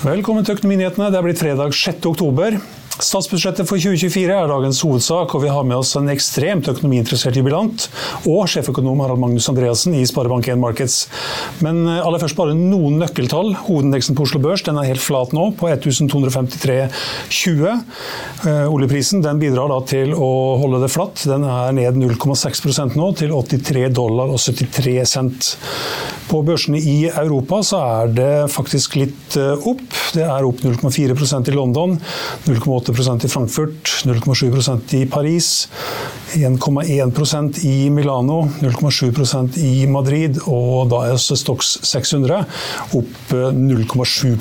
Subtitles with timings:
[0.00, 1.10] Velkommen til Økonominyhetene.
[1.12, 2.06] Det er blitt fredag 6.
[2.08, 2.54] oktober.
[3.00, 7.88] Statsbudsjettet for 2024 er dagens hovedsak, og vi har med oss en ekstremt økonomiinteressert jubilant
[8.28, 11.08] og sjeføkonom Harald Magnus Andreassen i Sparebank1 Markets.
[11.64, 13.54] Men eh, aller først bare noen nøkkeltall.
[13.66, 17.80] Hovedindeksen på Oslo Børs den er helt flat nå, på 1253,20.
[18.44, 21.24] Eh, oljeprisen den bidrar da til å holde det flatt.
[21.30, 25.56] Den er ned 0,6 nå, til 83 dollar og 73 cent.
[26.30, 29.82] På børsene i Europa så er det faktisk litt eh, opp.
[30.14, 31.96] Det er opp 0,4% i London,
[32.46, 32.89] 0,8
[33.24, 35.68] i Frankfurt, 0,7% i Paris,
[36.34, 42.44] 1,1% i Milano, 0,7% i Madrid, og da er Stox 600
[42.98, 44.36] opp 0,7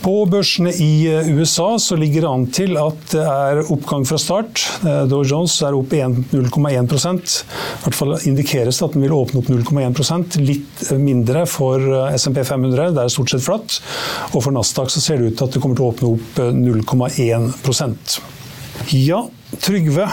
[0.00, 4.18] på børsene i eh, USA så ligger det an til at det er oppgang fra
[4.20, 4.64] start.
[4.86, 6.80] Eh, Dow Jones er opp 0,1 I
[7.84, 12.42] hvert fall indikeres det at den vil åpne opp 0,1% Litt mindre for eh, SMP
[12.46, 13.80] 500, det er stort sett flatt.
[14.32, 16.44] Og for Nasdaq så ser det ut til at det kommer til å åpne opp
[16.56, 18.20] 0,1%
[18.96, 19.24] Ja,
[19.60, 20.06] Trygve.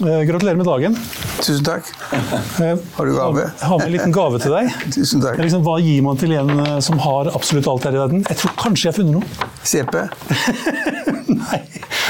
[0.00, 0.96] Eh, gratulerer med dagen.
[1.42, 1.82] Tusen takk.
[2.12, 3.40] Eh, har du gave?
[3.60, 4.68] Jeg har med en liten gave til deg.
[4.94, 5.40] Tusen takk.
[5.42, 8.22] Liksom, hva gir man til en eh, som har absolutt alt her i verden?
[8.28, 9.26] Jeg tror kanskje jeg har funnet noe.
[9.66, 9.94] CP?
[11.40, 11.58] Nei.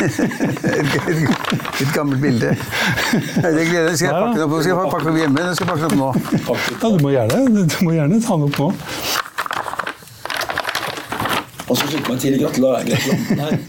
[0.05, 2.53] et, gammelt bilde.
[2.53, 5.49] Det gleder Skal jeg pakke den opp, skal jeg pakke den opp hjemme?
[5.57, 6.59] Skal jeg pakke den opp nå?
[6.69, 8.69] Ja, du må gjerne, du må gjerne ta den opp nå.
[11.69, 12.35] Og så slutter jeg til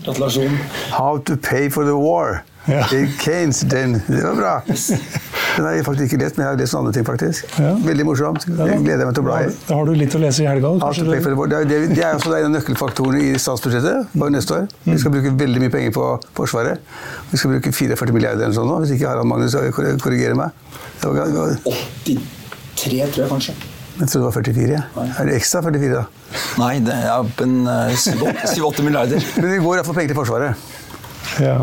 [0.03, 0.59] gratulasjon.
[0.91, 2.43] How to pay for the war.
[2.69, 2.83] Ja.
[3.23, 3.95] Keynes, den.
[4.07, 4.53] Det var bra.
[4.69, 7.05] Den har jeg faktisk ikke lest, men jeg har lest andre ting.
[7.07, 7.47] faktisk.
[7.59, 7.71] Ja.
[7.83, 8.45] Veldig morsomt.
[8.47, 9.49] Jeg gleder meg til å bla i.
[9.67, 10.71] Da har du litt å lese i helga?
[10.79, 14.67] Det, det, det er også en av nøkkelfaktorene i statsbudsjettet for neste år.
[14.85, 16.05] Vi skal bruke veldig mye penger på
[16.37, 16.85] Forsvaret.
[17.31, 19.57] Vi skal bruke 44 milliarder eller sånn nå, hvis ikke Harald Magnus
[20.05, 20.53] korrigerer meg.
[21.01, 21.57] Det var, det var
[22.05, 23.57] 83, tror jeg kanskje.
[23.99, 24.75] Jeg trodde det var 44.
[24.79, 25.05] Ja.
[25.19, 26.03] Er det ekstra 44, da?
[26.61, 27.55] Nei, det er opp en
[27.99, 29.25] 7-8 milliarder.
[29.41, 30.69] Men vi går iallfall penger til Forsvaret.
[31.39, 31.55] Ja.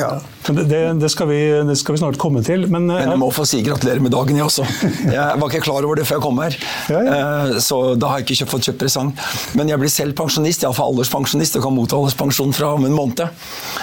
[0.00, 0.12] Ja.
[0.42, 1.38] Det, det, skal vi,
[1.68, 2.66] det, skal vi, snart komme til.
[2.66, 4.66] Men, men jeg må få si gratulerer med dagen, jeg også.
[5.12, 6.54] Jeg var ikke klar over det før jeg kom her.
[6.90, 7.60] Ja, ja.
[7.62, 9.10] så da har jeg ikke fått kjøpt presang.
[9.58, 13.22] Men jeg blir selv pensjonist, iallfall alderspensjonist, og kan motta alderspensjon fra om en måned.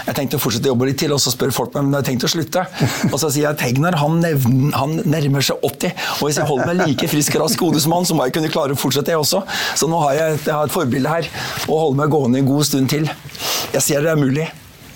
[0.07, 2.01] Jeg tenkte å fortsette å jobbe litt til, og så spør folk meg om jeg
[2.01, 2.65] har tenkt å slutte.
[3.11, 4.23] Og så sier jeg Tegner han,
[4.75, 7.95] han nærmer seg 80, og hvis jeg holder meg like frisk og rask hode som
[7.97, 9.43] han, så må jeg kunne klare å fortsette, jeg også.
[9.79, 11.29] Så nå har jeg, jeg har et forbilde her,
[11.67, 13.11] og holder meg gående en god stund til.
[13.75, 14.49] Jeg ser det er mulig.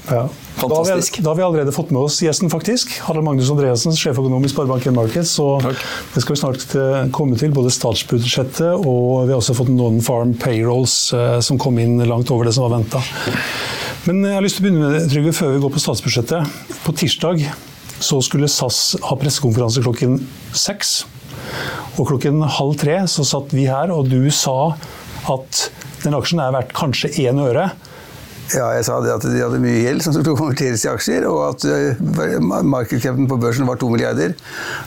[0.09, 0.27] Ja.
[0.61, 2.91] Da har, vi, da har, vi, allerede fått med oss gjesten, faktisk.
[3.07, 5.31] Harald Magnus Andreassen, sjeføkonom i Sparebank1 Markets.
[5.37, 9.71] Så det skal vi snart eh, komme til, både statsbudsjettet og vi har også fått
[9.73, 13.01] noen farm payrolls eh, som kom inn langt over det som var venta.
[14.03, 16.57] Men jeg har lyst til å begynne med det, Trygve, før vi går på statsbudsjettet.
[16.83, 17.45] På tirsdag
[18.03, 20.19] så skulle SAS ha pressekonferanse klokken
[20.51, 21.05] seks.
[21.95, 24.73] Og klokken halv tre så satt vi her, og du sa
[25.31, 25.67] at
[26.03, 27.69] den aksjen er verdt kanskje én øre.
[28.53, 31.39] Ja, jeg sa det at de hadde mye gjeld som skulle konverteres i aksjer, og
[31.47, 34.35] at eh, markedskraften på børsen var to milliarder.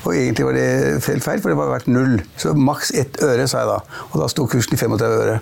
[0.05, 0.69] Og egentlig var det
[1.03, 2.21] feil feil, for det var verdt null.
[2.39, 3.81] Så maks ett øre, sa jeg da.
[4.13, 5.41] Og da sto kursen i 35 øre.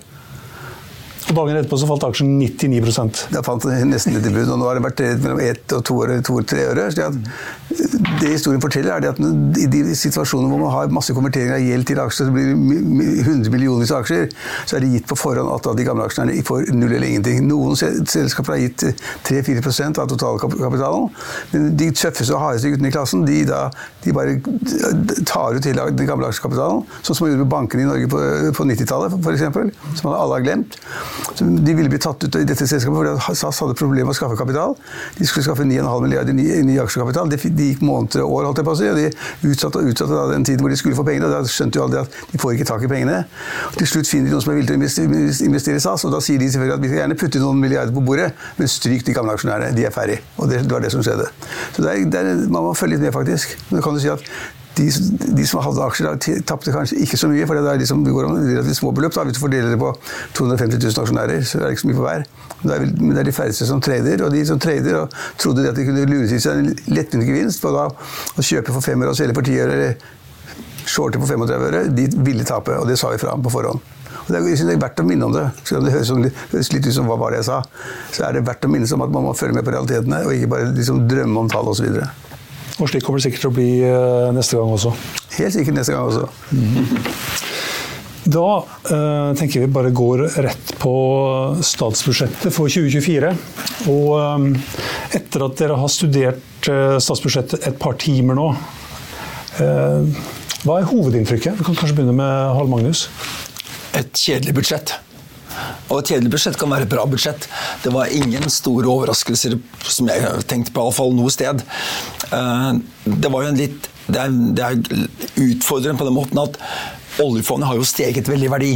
[1.24, 4.58] Og dagen etterpå så falt aksjen 99 Da falt den nesten litt i bunn, og
[4.60, 6.90] nå har det vært mellom ett og to øre, to-tre øre.
[6.92, 7.08] Så
[8.20, 9.20] det historien forteller, er at
[9.60, 13.24] i de situasjonene hvor man har masse konvertering av gjeld til aksjer, så blir det
[13.24, 14.28] 100 millioner av aksjer,
[14.68, 17.40] så er det gitt på forhånd at de gamle aksjene får null eller ingenting.
[17.48, 18.84] Noen selskaper har gitt
[19.26, 21.08] 3-4% av totalkapitalen,
[21.54, 23.64] men de tøffeste og hardeste guttene i klassen de, da,
[24.04, 24.36] de bare
[25.24, 28.22] tar ut hele den gamle aksjekapitalen, sånn som man gjorde med bankene i Norge på,
[28.60, 30.78] på 90-tallet f.eks., som alle har glemt.
[31.38, 34.36] De ville bli tatt ut i dette selskapet fordi SAS hadde problemer med å skaffe
[34.38, 34.74] kapital.
[35.18, 37.30] De skulle skaffe 9,5 milliarder i ny, ny aksjekapital.
[37.30, 39.90] Det de gikk måneder og år, holdt jeg på å si, og de utsatte og
[39.90, 41.28] utsatte da den tiden hvor de skulle få pengene.
[41.28, 43.22] og Da skjønte jo alle at de får ikke tak i pengene.
[43.70, 46.14] Og til slutt finner de noen som er villig til å investere i SAS, og
[46.14, 49.06] da sier de selvfølgelig at vi skal gjerne putte noen milliarder på bordet, men stryk
[49.06, 49.74] de gamle aksjonærene.
[49.76, 50.20] De er ferdig.
[50.38, 51.30] Og det, var det som skjedde.
[51.76, 53.56] Så det det er, man må følge litt med, faktisk.
[53.70, 54.22] Men kan du si at
[54.76, 54.86] de,
[55.38, 57.46] de, som hadde aksjer, tapte kanskje ikke så mye.
[57.46, 59.14] For det er liksom, det går relativt små beløp.
[59.14, 59.24] Da.
[59.28, 59.92] Hvis du fordeler det på
[60.38, 62.26] 250 000 aksjonærer, så er det ikke så mye på hver.
[62.64, 64.24] Men det er, de færreste som trader.
[64.26, 67.62] Og de som trader og trodde at de kunne lure til seg en lettvint gevinst
[67.62, 71.28] på da, å kjøpe for fem øre og selge for ti øre, eller shorte på
[71.28, 72.78] 35 øre, de ville tape.
[72.80, 73.92] Og det sa vi fra på forhånd.
[74.24, 75.44] Og det er, det er verdt å minne om det.
[75.68, 76.12] Selv om det høres,
[76.52, 77.60] høres litt ut som hva var det jeg sa,
[78.14, 80.22] så er det verdt å minne seg om at man må følge med på realitetene,
[80.24, 81.98] og ikke bare liksom drømme om tall osv.
[82.80, 84.94] Og slik kommer det sikkert til å bli eh, neste gang også.
[85.36, 86.26] Helt sikkert neste gang også.
[86.50, 86.88] Mm.
[88.34, 88.46] Da
[88.88, 90.94] eh, tenker vi bare går rett på
[91.60, 93.34] statsbudsjettet for 2024.
[93.92, 94.48] Og eh,
[95.20, 98.50] etter at dere har studert eh, statsbudsjettet et par timer nå,
[99.62, 100.30] eh,
[100.64, 101.60] hva er hovedinntrykket?
[101.60, 103.06] Vi kan kanskje begynne med Harald Magnus
[103.94, 104.96] et kjedelig budsjett.
[105.94, 107.46] Og et kjedelig budsjett kan være et bra budsjett.
[107.84, 109.54] Det var ingen store overraskelser
[109.86, 111.62] som jeg tenkte på, iallfall noe sted.
[112.34, 112.70] Eh,
[113.06, 115.06] det var jo en litt det er, det er
[115.40, 116.58] utfordrende på den måten at
[117.24, 118.72] oljefondet har jo steget veldig i verdi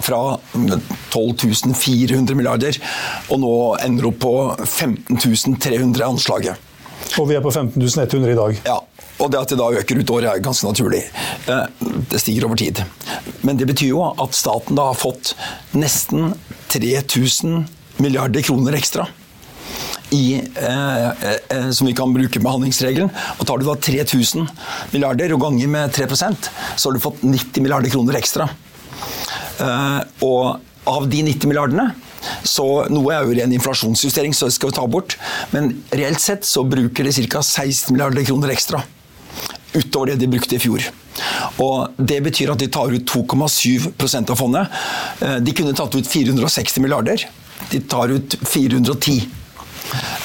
[0.00, 0.38] fra
[1.12, 2.78] 12 400 milliarder,
[3.28, 3.52] og nå
[3.84, 4.34] ender opp på
[4.64, 6.68] 15 300 anslaget.
[7.18, 8.60] Og vi er på 15 100 i dag.
[8.64, 8.78] Ja,
[9.20, 11.02] og det at det da øker ut året er ganske naturlig.
[11.50, 11.66] Eh,
[12.10, 12.82] det stiger over tid.
[13.42, 15.34] Men det betyr jo at staten da har fått
[15.76, 16.32] nesten
[16.70, 17.64] 3000
[17.96, 19.06] milliarder kroner ekstra.
[20.10, 21.08] I, eh,
[21.48, 23.10] eh, som vi kan bruke med handlingsregelen.
[23.38, 24.48] Og tar du da 3000
[24.90, 28.48] milliarder og ganger med 3% så har du fått 90 milliarder kroner ekstra.
[29.60, 31.90] Eh, og av de 90 milliardene
[32.44, 35.16] så Noe er jo ren inflasjonsjustering, så det skal vi ta bort.
[35.54, 37.42] Men reelt sett så bruker de ca.
[37.42, 38.82] 16 milliarder kroner ekstra
[39.74, 40.84] utover det de brukte i fjor.
[41.62, 44.68] Og Det betyr at de tar ut 2,7 av fondet.
[45.20, 47.26] Eh, de kunne tatt ut 460 milliarder.
[47.70, 49.20] De tar ut 410.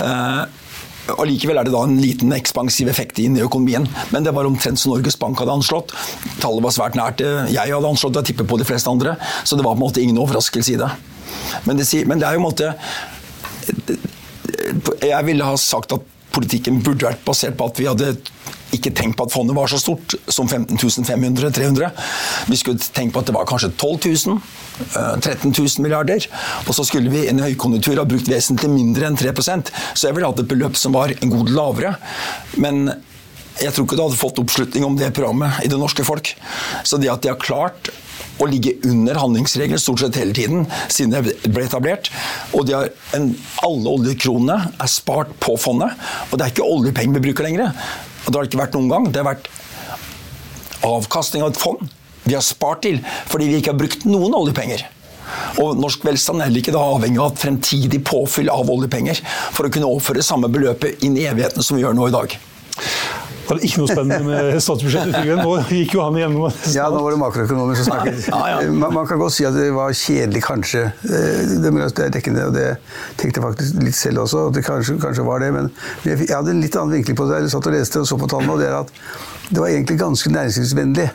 [0.01, 3.87] Og eh, Likevel er det da en liten ekspansiv effekt inn i økonomien.
[4.11, 5.93] Men det var omtrent som Norges Bank hadde anslått.
[6.41, 9.17] Tallet var svært nært det jeg hadde anslått, jeg tipper på de fleste andre.
[9.43, 10.91] Så det var på en måte ingen overraskelse i det.
[11.65, 12.67] Men det, men det er jo en måte
[15.03, 16.03] Jeg ville ha sagt at
[16.35, 18.13] politikken burde vært basert på at vi hadde
[18.77, 21.89] ikke tenkt på at fondet var så stort som 15 500-300.
[22.51, 24.39] Vi skulle tenkt på at det var kanskje 12 000.
[25.21, 26.27] 13 000 milliarder.
[26.67, 30.17] Og så skulle vi i en høykonjunktur ha brukt vesentlig mindre enn 3% Så jeg
[30.17, 31.95] ville hatt et beløp som var en god lavere.
[32.59, 32.89] Men
[33.61, 36.33] jeg tror ikke det hadde fått oppslutning om det programmet i det norske folk.
[36.83, 37.91] Så det at de har klart
[38.41, 42.09] å ligge under handlingsregelen stort sett hele tiden siden det ble etablert.
[42.57, 43.29] Og en,
[43.63, 45.95] alle oljekronene er spart på fondet.
[46.29, 47.71] Og det er ikke oljepenger vi bruker lenger.
[48.25, 49.07] Og det har det ikke vært noen gang.
[49.11, 49.49] Det har vært
[50.85, 51.85] avkastning av et fond
[52.25, 52.99] vi har spart til
[53.29, 54.81] fordi vi ikke har brukt noen oljepenger.
[55.61, 59.21] Og norsk velstand er heller ikke avhengig av et fremtidig påfyll av oljepenger
[59.53, 62.37] for å kunne overføre samme beløpet inn i evigheten som vi gjør nå i dag.
[63.45, 65.27] Var det ikke noe spennende med statsbudsjettet?
[65.39, 68.23] Nå gikk jo han igjennom Ja, nå var det makroøkonomer som snakket.
[68.31, 68.71] Ja, ja.
[68.71, 70.85] Man, man, kan godt si at det var kjedelig, kanskje.
[71.05, 72.67] Eh, det, det er dekkende, og det
[73.19, 74.47] tenkte jeg faktisk litt selv også.
[74.49, 75.69] at det kanskje, kanskje var det, Men
[76.07, 77.43] jeg hadde en litt annen vinkling på det.
[77.45, 78.95] Jeg satt og leste og så på tallene, og det er at
[79.51, 81.09] det var egentlig ganske næringslivsvennlig.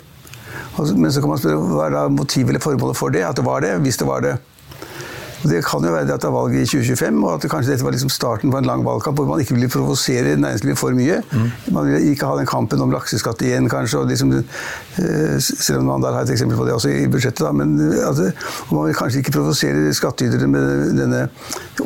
[0.97, 3.25] Men så kan man spørre hva er da motivet eller formålet for det?
[3.27, 4.37] At det var det, hvis det var det.
[5.43, 7.85] Det kan jo være at det er valg i 2025, og at det kanskje dette
[7.85, 11.21] var liksom starten på en lang valgkamp hvor man ikke ville provosere næringslivet for mye.
[11.33, 11.47] Mm.
[11.73, 14.03] Man ville ikke ha den kampen om lakseskatt igjen, kanskje.
[14.11, 17.45] Liksom, eh, selv om man der har et eksempel på det også i budsjettet.
[17.47, 18.31] Da, men altså,
[18.73, 21.27] man vil kanskje ikke provosere skattytere med denne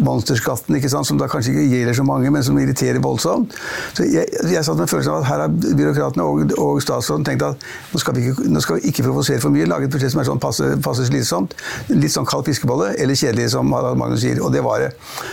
[0.00, 3.54] monsterskatten, sant, som da kanskje ikke gjelder så mange, men som irriterer voldsomt.
[3.94, 7.46] Så jeg, jeg satt med følelsen av at her har byråkratene og, og statsråden tenkt
[7.46, 10.22] at nå skal vi ikke, skal vi ikke provosere for mye, lage et budsjett som
[10.22, 11.54] er sånn passe, passe slitsomt.
[11.92, 14.90] Litt sånn kald fiskebolle, eller kjedelig riktig som Magnus sier, og det var det.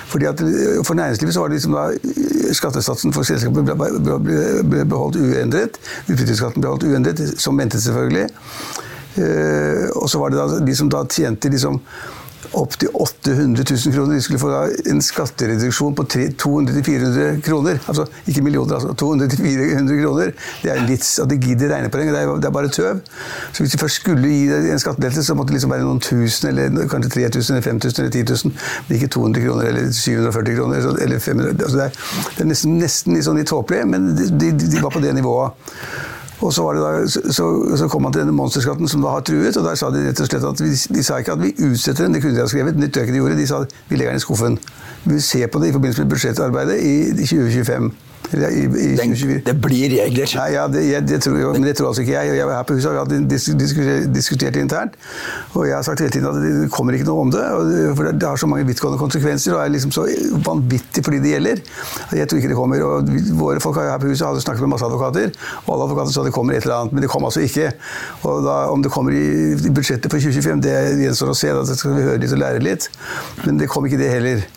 [0.07, 4.85] Fordi at eh, For næringslivet så var det liksom da eh, skattesatsen for selskapet ble
[4.85, 5.79] beholdt uendret.
[6.07, 8.27] Utbytteskatten ble holdt uendret, som ventet selvfølgelig.
[9.17, 11.81] Eh, og så var det da de som da tjente liksom
[12.57, 14.15] opptil 800 000 kroner.
[14.15, 14.51] De skulle få
[14.91, 17.79] en skattereduksjon på 200-400 kroner.
[17.87, 20.33] Altså ikke millioner, altså 200-400 kroner.
[20.63, 22.11] Det er en vits at de gidder regnepoeng.
[22.11, 23.01] Det, er, det er bare tøv.
[23.53, 26.51] Så hvis de først skulle gi en skattelettelse, så måtte det liksom være noen tusen,
[26.51, 28.55] eller kanskje 3000, eller 5000 eller 10 000.
[28.87, 31.55] Men ikke 200 kroner eller 740 kroner eller 500.
[31.63, 31.91] Altså det, er,
[32.37, 35.15] det er nesten, nesten litt sånn litt tåpelig, men de, de, de var på det
[35.15, 35.55] nivået.
[36.41, 37.45] Og så, da, så,
[37.77, 40.21] så, kom man til denne monsterskatten som da har truet, og der sa de rett
[40.23, 42.49] og slett at vi, de sa ikke at vi utsetter den, det kunne de ha
[42.49, 43.37] skrevet, men det tror jeg ikke de gjorde.
[43.37, 44.57] De sa at vi legger den i skuffen.
[45.05, 47.91] Vi ser på det i forbindelse med budsjettarbeidet i 2025.
[48.31, 49.13] I, i Den,
[49.45, 50.33] det blir regler.
[50.39, 52.35] Nei, ja, det, jeg, det tror, men det tror altså ikke jeg.
[52.37, 54.95] Jeg var her på huset og vi har diskutert, diskutert internt.
[55.53, 57.43] Og jeg har sagt hele tiden at det kommer ikke noe om det.
[57.97, 60.05] for Det har så mange vidtgående konsekvenser og er liksom så
[60.45, 61.63] vanvittig for de det gjelder.
[62.17, 62.85] Jeg tror ikke det kommer.
[62.87, 63.11] og
[63.41, 65.35] Våre folk her på huset hadde snakket med masse advokater,
[65.65, 66.95] og alle advokater sa det kommer et eller annet.
[66.95, 67.71] Men det kom altså ikke.
[68.23, 71.51] Og da, Om det kommer i, budsjettet for 2025, det gjenstår å se.
[71.51, 72.89] Da skal vi høre litt og lære litt.
[73.45, 74.47] Men det kom ikke det heller.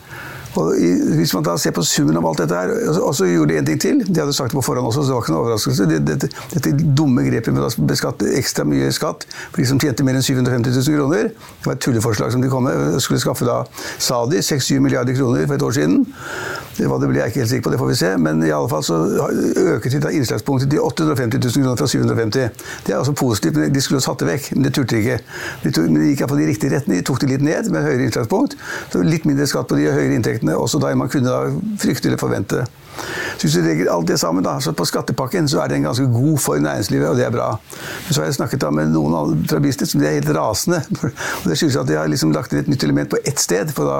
[0.60, 0.74] Og
[1.18, 3.68] hvis man da ser på summen av alt dette her, og så gjorde de en
[3.68, 4.02] ting til.
[4.06, 5.88] De hadde sagt det på forhånd også, så det var ikke noen overraskelse.
[5.90, 10.18] Dette, dette dumme grepet med å beskatte ekstra mye skatt for de som tjente mer
[10.18, 11.30] enn 750 000 kroner.
[11.34, 12.98] Det var et tulleforslag som de kom med.
[13.04, 13.62] Skulle skaffe da,
[13.98, 16.04] sa de, 6-7 milliarder kroner for et år siden.
[16.74, 18.12] Hva det blir jeg ikke helt sikker på, det får vi se.
[18.18, 19.00] Men i alle fall så
[19.74, 22.48] øket de innslagspunktet til 850 000 kroner fra 750
[22.86, 23.56] Det er altså positivt.
[23.56, 25.18] men De skulle jo satt det vekk, men det turte de ikke.
[25.64, 26.98] De, tok, men de gikk iallfall i riktig retning.
[26.98, 28.56] De tok det litt ned med høyere innslagspunkt.
[28.92, 32.18] Så litt mindre skatt på de høyere inntektene også da man kunne da frykte eller
[32.20, 32.66] forvente.
[33.36, 36.06] Så hvis du legger alt det sammen, da, så på skattepakken så er den ganske
[36.12, 37.50] god for næringslivet, og det er bra.
[38.06, 40.80] Men så har jeg snakket da med noen fra business som er helt rasende.
[41.42, 43.72] og Det skyldes at de har liksom lagt inn et nytt element på ett sted,
[43.74, 43.98] for da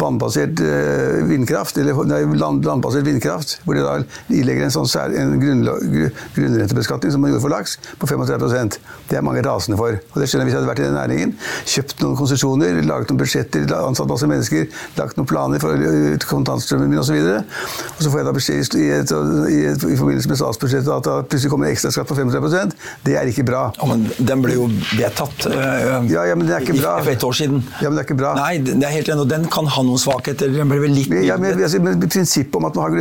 [0.00, 2.00] vannbasert eh, vindkraft, eller
[2.40, 3.98] land, landbasert vindkraft, hvor de da
[4.32, 8.78] ilegger en sånn sær, en grunnrentebeskatning som man gjorde for laks, på 35
[9.10, 9.98] Det er mange rasende for.
[10.14, 11.36] Og det skjønner jeg hvis jeg hadde vært i den næringen.
[11.74, 14.66] Kjøpt noen konsesjoner, laget noen budsjetter, ansatt masse mennesker,
[14.98, 17.18] lagt noen planer for eh, kontantstrømmen min osv.
[17.18, 19.12] Og så får jeg da beskjed i, et,
[19.50, 23.16] i, et, i forbindelse med statsbudsjettet at det plutselig kommer en ekstraskatt på 35% Det
[23.18, 23.64] er ikke bra.
[23.76, 26.96] Ja, men den ble jo vedtatt øh, ja, ja, men det er ikke bra.
[27.02, 27.62] for et år siden.
[27.82, 28.34] Ja, men det er ikke bra.
[28.38, 30.52] Nei, det er helt enig, den kan ha noen svakheter.
[30.54, 32.94] Den ble vel litt ja, men, altså, men Prinsippet om at man har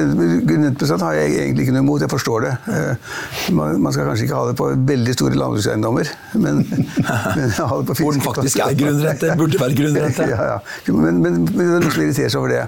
[0.48, 2.04] grunnrenteprosent har jeg egentlig ikke noe imot.
[2.06, 2.54] Jeg forstår det.
[2.74, 3.14] Eh,
[3.58, 6.64] man, man, skal kanskje ikke ha det på veldig store landbrukseiendommer, men,
[7.38, 8.04] men ha det på fisk.
[8.04, 9.34] Hvor den faktisk er grunnrente.
[9.40, 10.30] Burde være grunnrente.
[10.34, 10.60] ja, ja.
[10.90, 12.64] Men, men, men det noen som irriterer seg over det.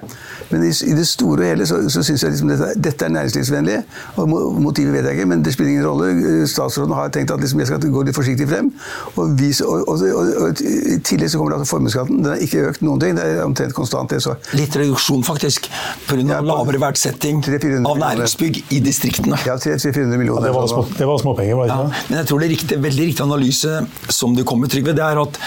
[0.51, 3.13] Men i, i det store og hele så, så syns jeg liksom dette, dette, er
[3.15, 3.77] næringslivsvennlig.
[4.22, 4.30] og
[4.62, 6.48] Motivet vet jeg ikke, men det spiller ingen rolle.
[6.50, 8.72] Statsråden har tenkt at liksom jeg skal gå litt forsiktig frem.
[9.15, 10.04] Og, vise, og, og,
[10.46, 12.22] og I tillegg så kommer det altså formuesskatten.
[12.22, 13.18] Den har ikke økt noen ting.
[13.18, 14.12] Det er omtrent konstant.
[14.12, 14.36] det så.
[14.58, 15.70] Litt reduksjon, faktisk.
[16.10, 16.22] Pga.
[16.25, 19.39] Ja, lavere verdsetting av næringsbygg i distriktene.
[19.48, 20.48] Ja, 300-400 millioner.
[20.48, 21.88] Ja, det var, små, det var småpenger, var det ikke?
[21.96, 23.80] Ja, men jeg tror det er riktig, veldig riktig analyse
[24.20, 24.96] som du kom med, Trygve.
[24.98, 25.39] Det er at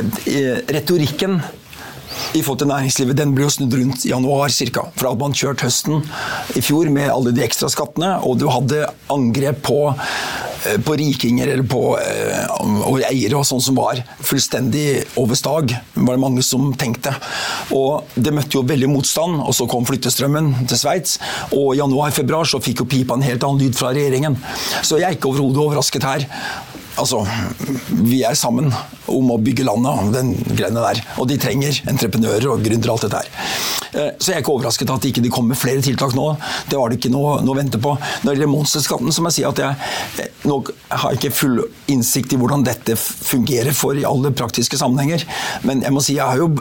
[0.00, 1.38] eh, retorikken
[2.34, 4.86] i forhold til næringslivet, den ble jo snudd rundt i januar ca.
[4.96, 6.02] For hadde man kjørt høsten
[6.58, 9.80] i fjor med alle de ekstra skattene, og du hadde angrep på,
[10.84, 12.44] på rikinger eller på eh,
[12.88, 14.86] og eiere og sånn som var fullstendig
[15.20, 17.12] over stag, var det mange som tenkte.
[17.76, 21.18] Og det møtte jo veldig motstand, og så kom flyttestrømmen til Sveits.
[21.52, 24.38] Og i januar-februar så fikk jo pipa en helt annen lyd fra regjeringen.
[24.82, 26.28] Så jeg er ikke overhodet overrasket her.
[26.98, 27.22] Altså,
[27.90, 28.72] vi er sammen
[29.08, 31.00] om å bygge landet, den greiene der.
[31.20, 33.30] Og de trenger entreprenører og gründere og alt dette her.
[33.92, 36.26] Eh, så jeg er ikke overrasket at det ikke kommer flere tiltak nå.
[36.68, 37.94] Det var det ikke noe, noe å vente på.
[37.94, 41.62] Når det gjelder monsterskatten, så må jeg si at jeg, eh, har jeg ikke full
[41.92, 45.24] innsikt i hvordan dette fungerer for i alle praktiske sammenhenger.
[45.68, 46.52] Men jeg må si jeg har jo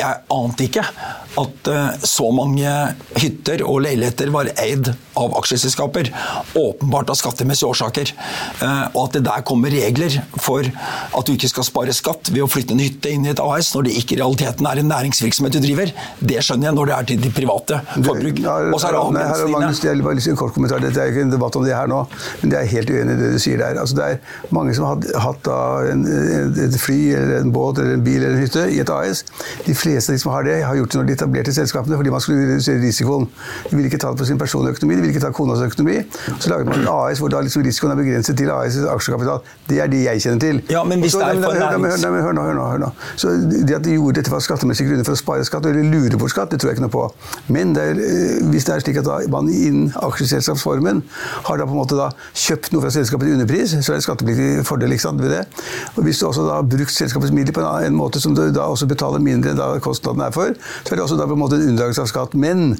[0.00, 0.82] Jeg ante ikke
[1.38, 2.70] at eh, så mange
[3.20, 4.88] hytter og leiligheter var eid
[5.20, 6.08] av aksjeselskaper.
[6.56, 8.12] Åpenbart av skattemessige årsaker.
[8.94, 12.48] Og at det der kommer regler for at du ikke skal spare skatt ved å
[12.50, 15.58] flytte en hytte inn i et AS, når det ikke i realiteten er en næringsvirksomhet
[15.58, 15.92] du driver.
[16.18, 18.40] Det skjønner jeg når det er til de private forbruk.
[18.46, 20.30] Og så er det avgrensningene.
[20.30, 20.82] En kort kommentar.
[20.82, 22.02] Dette er ikke en debatt om det her nå,
[22.42, 23.78] men det er helt uenig i det du sier der.
[23.80, 25.50] Altså, det er mange som har hatt
[25.90, 26.04] en,
[26.66, 29.24] et fly, eller en båt, eller en bil eller en hytte i et AS.
[29.66, 32.14] De fleste av de som har det, har gjort det når de etablerte selskapene fordi
[32.14, 33.28] man skulle redusere risikoen.
[33.70, 35.98] De ville ikke ta det på sin personlige økonomi, de ville ikke ta konas økonomi.
[36.38, 39.42] Så laget man et AS hvor da liksom risikoen er begrenset til AS' aksjekapital.
[39.68, 40.62] Det er de jeg kjenner til.
[40.72, 42.08] Ja, men hvis det er for nærings...
[42.20, 42.90] Hør nå, hør nå.
[43.16, 46.18] Så det at de gjorde dette for skattemessige grunner for å spare skatt eller lure
[46.20, 47.04] bort skatt, det tror jeg ikke noe på.
[47.54, 51.02] Men det er, eh, hvis det er slik at man innen aksjeselskapsformen
[51.48, 52.10] har da på en måte
[52.46, 55.42] kjøpt noe fra selskapet til underpris, så er det skattepliktig fordel ikke sant, ved det.
[55.96, 58.66] Og hvis du også da har brukt selskapets midler på en, måte som du da
[58.70, 61.42] også betaler mindre enn da kostnaden er for, så er det også da på en
[61.42, 62.36] måte en unndragelse av skatt.
[62.40, 62.74] Men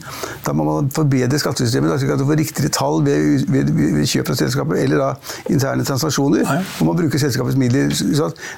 [0.47, 4.33] da må man forbedre skattesystemet, slik at du får riktigere tall ved, ved, ved, kjøp
[4.33, 5.11] av selskapet, eller da
[5.53, 6.47] interne transaksjoner,
[6.79, 7.93] hvor man bruker selskapets midler.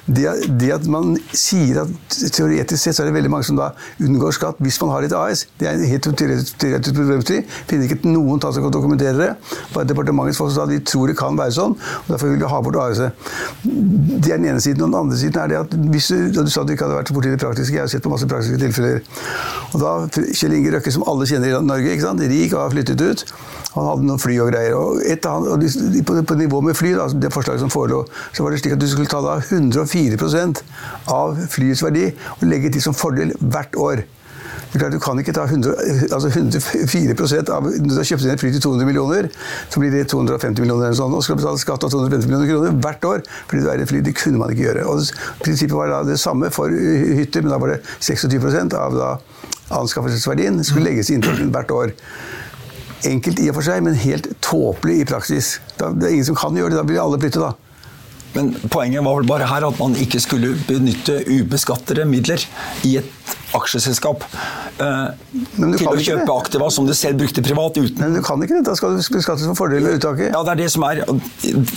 [0.07, 0.27] Det,
[0.59, 3.71] det, at man sier at teoretisk sett så er det veldig mange som da
[4.03, 5.45] unngår skatt hvis man har et AS.
[5.59, 7.45] Det er en helt teoretisk problemstilling.
[7.69, 9.29] Finner ikke noen tall som kan dokumentere det.
[9.73, 12.49] Bare departementets folk sa at vi tror det kan være sånn, og derfor vil vi
[12.51, 13.31] ha bort AS-et.
[13.63, 14.83] Det er den ene siden.
[14.85, 16.99] Og den andre siden er det at hvis du, du sa at du ikke hadde
[16.99, 19.01] vært borti det praktiske, jeg har sett på masse praktiske tilfeller.
[19.73, 19.93] Og da,
[20.35, 22.23] Kjell Inge Røkke, som alle kjenner i Norge, ikke sant?
[22.33, 23.25] rik og har flyttet ut.
[23.73, 24.75] Han hadde noen fly og greier.
[24.77, 28.53] og, han, og på, på, nivå med fly, da, det forslaget som forelå, så var
[28.53, 30.19] det slik at du skulle ta da 104
[31.13, 32.09] av flyets verdi
[32.39, 34.05] og legge til som fordel hvert år.
[34.73, 38.63] Du kan ikke ta 100, altså 104% av du har kjøpt inn et fly til
[38.63, 39.27] 200 millioner,
[39.69, 42.79] så blir det 250 millioner eller sånn, og skal betale skatt av 250 millioner kroner
[42.81, 44.01] hvert år fordi du er et fly.
[44.05, 44.85] Det kunne man ikke gjøre.
[44.89, 49.11] Og Prinsippet var da det samme for hytter, men da var det 26% av da
[49.73, 51.93] anskaffelsesverdien skulle legges inn hvert år.
[53.05, 55.57] Enkelt i og for seg, men helt tåpelig i praksis.
[55.77, 56.81] Da, det er ingen som kan gjøre det.
[56.81, 57.53] Da blir alle flyttet, da.
[58.33, 62.41] Men poenget var vel bare her at man ikke skulle benytte ubeskattede midler
[62.87, 63.11] i et
[63.53, 64.23] aksjeselskap
[64.81, 65.09] eh,
[65.55, 66.33] til å kjøpe det.
[66.33, 68.63] aktiva som du selv brukte privat uten Men du kan ikke det.
[68.67, 70.31] Da skal du beskattes for fordelen ved uttaket.
[70.33, 71.03] Ja, det er det som er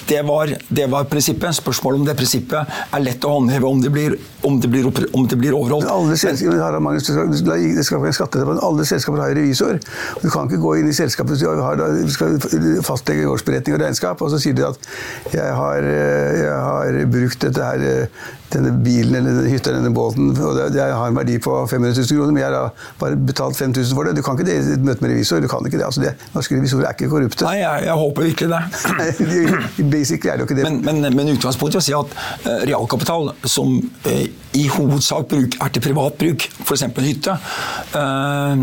[0.09, 1.59] Det var, det var prinsippet.
[1.59, 5.29] Spørsmålet om det prinsippet er lett å håndheve om det blir, om det blir, om
[5.29, 5.88] det blir overholdt.
[5.93, 8.62] Alle selskaper har Magnus, det skal være skatteetaten.
[8.65, 9.81] Alle selskaper har revisor.
[10.23, 12.38] Du kan ikke gå inn i selskapet du har, skal
[12.87, 14.81] fastlegge årsberetning og regnskap, og så sier du at
[15.35, 19.95] jeg har, eh, jeg har brukt dette her eh, denne bilen eller denne hytta eller
[19.95, 23.19] båten, og det, det har en verdi på 500 000 kroner, men jeg har bare
[23.29, 24.17] betalt 5000 for det.
[24.19, 25.41] Du kan ikke dele et møte med revisor.
[25.43, 25.87] du kan ikke det.
[25.88, 27.47] Altså det norske revisorer er ikke korrupte.
[27.47, 28.62] Nei, jeg, jeg håper virkelig det.
[29.97, 30.67] Basically er det jo ikke det.
[30.71, 33.76] Men, men, men utgangspunktet er å si at uh, realkapital, som
[34.07, 34.26] uh,
[34.57, 36.87] i hovedsak bruk, er til privat bruk, f.eks.
[37.05, 37.37] hytte,
[37.97, 38.55] uh,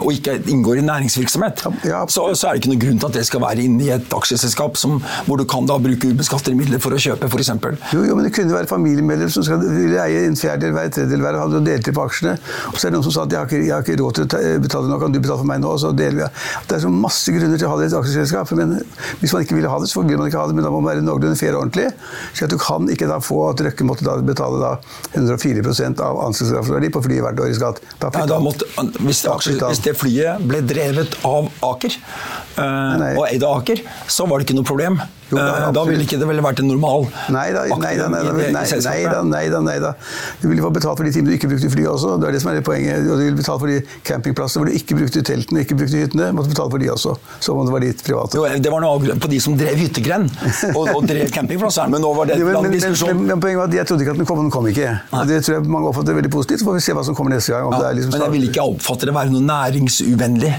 [0.00, 3.18] og ikke inngår i næringsvirksomhet, ja, så, så, er det ikke noen grunn til at
[3.18, 6.80] det skal være inne i et aksjeselskap som, hvor du kan da bruke ubeskattede midler
[6.82, 7.52] for å kjøpe, f.eks.
[7.92, 10.90] Jo, jo, men det kunne være familie medlemmer som skal, vil eie en fjerdedel hver,
[10.94, 12.36] tredjedel hver, og delte på aksjene.
[12.72, 14.18] Og så er det noen som sa at jeg har ikke, jeg har ikke råd
[14.18, 15.72] til å betale nå, kan du betale for meg nå?
[15.74, 16.28] Og så deler vi.
[16.68, 18.52] Det er så masse grunner til å ha det i et aksjeselskap.
[18.58, 18.76] Men
[19.22, 20.82] hvis man ikke vil ha det, så ville man ikke ha det, men da må
[20.82, 21.88] man være noenlunde fair og ordentlig.
[22.36, 24.72] Så du kan ikke da få at Røkke måtte da betale da
[25.18, 27.82] 104% av anskaffelsesverdi på flyet hvert år i skatt.
[28.02, 28.68] Da ja, måtte,
[29.02, 31.98] hvis, det, hvis, det, flyet ble drevet av Aker,
[32.58, 35.00] øh, og eide Aker, så var det ikke noe problem.
[35.28, 38.06] Jo, da, eh, da ville ikke det vel vært en normal nei da, nei da,
[38.08, 39.92] nei da, nei da, nei da, nei da.
[40.40, 42.14] Du ville få betalt for de timene du ikke brukte flyet også.
[42.20, 43.04] Det er det som er poenget.
[43.04, 46.30] Og du ville betalt for de campingplassene hvor du ikke brukte teltene ikke brukte hyttene.
[46.36, 47.14] måtte betale for de også.
[47.44, 48.38] Som om det var ditt private.
[48.38, 50.32] Jo, det var noe på de som drev hyttegrend
[50.72, 53.12] og, og drev campingplasser, men nå var det et lang diskusjon.
[53.12, 54.94] Men, men, poenget var at jeg trodde ikke at den kom, den kom ikke.
[55.18, 56.62] Og det tror jeg mange oppfatter veldig positivt.
[56.62, 57.68] Så får vi se hva som kommer neste gang.
[57.78, 60.54] Ja, liksom men jeg vil ikke oppfatte det være noe næringsuvennlig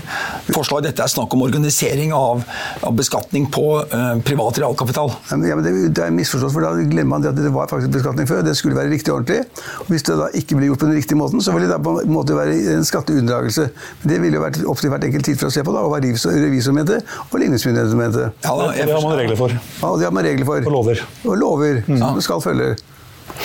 [0.54, 0.86] forslag.
[0.89, 2.43] Dette er snakk om organisering av,
[2.86, 4.15] av beskatning på uh,
[4.62, 5.13] realkapital.
[5.32, 8.30] Ja, men det, det er misforstått, for da glemmer man at det var faktisk beskatning
[8.30, 8.43] før.
[8.45, 9.63] Det skulle være riktig og ordentlig.
[9.84, 11.80] Og hvis det da ikke blir gjort på den riktige måten, så vil det da
[11.84, 13.69] på en måte være en skatteunndragelse.
[14.04, 15.84] Men det ville jo vært opp til hvert enkelt tid for å se på, da,
[15.88, 18.30] og hva revisor mente, og ligningsmyndighetene mente.
[18.45, 19.58] Ja, da, det har man regler for.
[19.58, 20.69] Ja, det har man regler for.
[20.69, 21.04] Og lover.
[21.26, 21.84] Og lover.
[21.88, 22.00] Mm.
[22.04, 22.74] Som skal følge.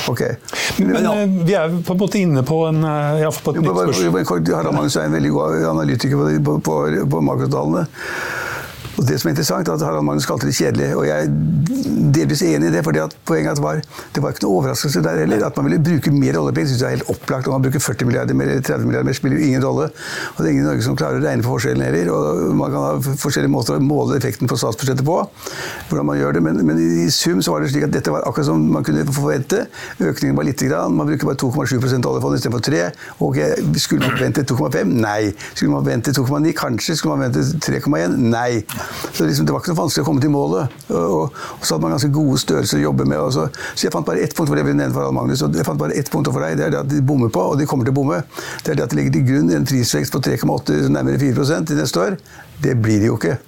[0.09, 0.35] Okay.
[0.79, 1.13] Men, men ja.
[1.23, 4.49] Eh, vi er på en måte inne på en eh, ja, på et nytt spørsmål.
[4.57, 6.79] Harald Magnus er en veldig god analytiker på, på, på,
[7.13, 7.85] på makrotallene.
[8.99, 10.91] Og det som er interessant, er at Harald Magnus kalte det kjedelig.
[10.95, 12.83] Og jeg er delvis enig i det.
[13.03, 13.81] at poenget var
[14.15, 15.47] det var ikke noe overraskelse der heller.
[15.47, 17.49] At man ville bruke mer oljepenger, syns jeg er helt opplagt.
[17.49, 19.89] Om man bruker 40 milliarder mer eller 30 milliarder mer, spiller jo ingen rolle.
[20.35, 22.11] Og det er ingen i Norge som klarer å regne på forskjellen heller.
[22.15, 25.19] Og man kan ha forskjellige måter å måle effekten på statsbudsjettet på.
[25.89, 28.23] hvordan man gjør det, Men, men i sum så var det slik at dette var
[28.29, 29.67] akkurat som man kunne forvente.
[30.01, 30.95] Økningen var lite grann.
[30.95, 32.85] Man bruker bare 2,7% oljefond istedenfor 3.
[33.27, 33.39] Og
[33.77, 34.95] skulle man forvente 2,5?
[35.03, 35.35] Nei.
[35.55, 36.55] Skulle man forvente 2,9?
[36.63, 36.97] Kanskje.
[36.97, 38.17] Skulle man forvente 3,1?
[38.31, 38.63] Nei.
[39.15, 40.75] Så liksom, Det var ikke så vanskelig å komme til målet.
[40.91, 43.23] Og, og, så hadde man ganske gode størrelser å jobbe med.
[43.35, 45.67] Så, så, jeg fant bare ett punkt for det vi nevnte for Magnus, og jeg
[45.69, 46.59] fant bare ett punkt for deg.
[46.61, 48.21] Det er det at de bommer på, og de kommer til å bomme.
[48.65, 51.83] Det er det at det ligger til grunn en prisvekst på 3,8, nærmere 4% til
[51.83, 52.21] neste år.
[52.65, 53.39] Det blir det jo ikke.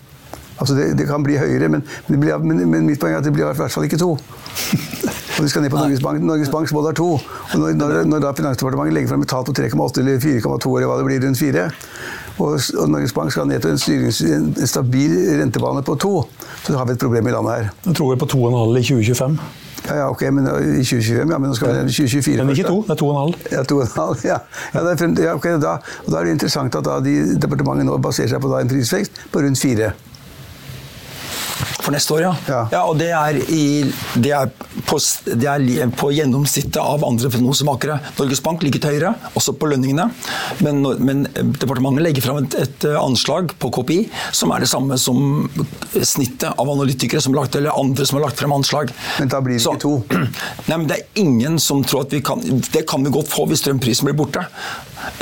[0.56, 3.32] Altså det, det, kan bli høyere, men, blir, men, men, mitt poeng er at det
[3.36, 4.14] blir i hvert fall ikke to.
[5.36, 6.22] Og de skal ned på Norges Bank.
[6.24, 7.10] Norges Banks mål er to.
[7.18, 10.88] Og når, når, når da Finansdepartementet legger frem et tall på 3,8 eller 4,2 eller
[10.88, 11.66] hva det blir, rundt 4,
[12.38, 16.14] og, og Norges Bank skal ned til en, en stabil rentebane på to,
[16.64, 17.70] så har vi et problem i landet her.
[17.84, 19.38] Du tror vi på 2,5 i 2025.
[19.86, 20.48] Ja, ja, ok, men
[20.80, 23.14] i 2025, ja, men nå skal vi 2024 Men ikke to, det er to og
[23.14, 23.46] en halv.
[23.52, 24.38] Ja, to og en halv, ja.
[24.74, 27.98] ja, frem, ja okay, da, og da er det interessant at da de departementet nå
[28.02, 29.92] baserer seg på da en prisvekst på rundt fire.
[31.86, 32.32] For neste år, ja.
[32.50, 32.60] ja.
[32.72, 33.86] ja og det er, i,
[34.18, 34.48] det, er
[34.88, 34.98] på,
[35.38, 38.00] det er, på, gjennomsnittet av andre prognosemakere.
[38.18, 40.08] Norges Bank ligger til høyre, også på lønningene.
[40.66, 44.00] Men, men departementet legger fram et, et, anslag på KPI
[44.34, 45.46] som er det samme som
[45.94, 48.90] snittet av analytikere som lagt, eller andre som har lagt frem anslag.
[49.20, 50.26] Men da blir det Så, ikke to?
[50.68, 53.46] Nei, men det er ingen som tror at vi kan Det kan vi godt få
[53.46, 54.42] hvis strømprisen blir borte.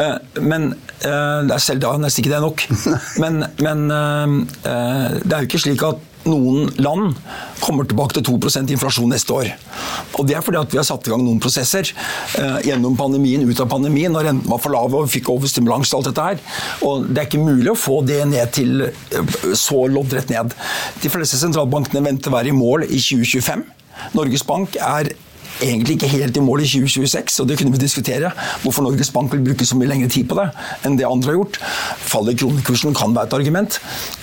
[0.00, 2.66] Eh, men eh, det er selv da nesten ikke det nok.
[3.22, 7.18] Men, men eh, det er jo ikke slik at noen land
[7.60, 9.50] kommer tilbake til 2% inflasjon neste år.
[10.18, 13.44] Og Det er fordi at vi har satt i gang noen prosesser eh, gjennom pandemien,
[13.44, 16.28] ut av pandemien, når renten var for lav og vi fikk overstimulans til alt dette
[16.28, 16.42] her.
[16.86, 20.54] Og Det er ikke mulig å få det ned til eh, så loddrett ned.
[21.02, 23.64] De fleste sentralbankene venter å være i mål i 2025.
[24.14, 25.14] Norges Bank er
[25.64, 28.30] egentlig ikke helt i mål i 2026, og det kunne vi diskutere.
[28.62, 30.48] Hvorfor Norges Bank vil bruke så mye lengre tid på det
[30.84, 31.58] enn det andre har gjort.
[32.04, 33.80] Fallet i kronekursen kan være et argument.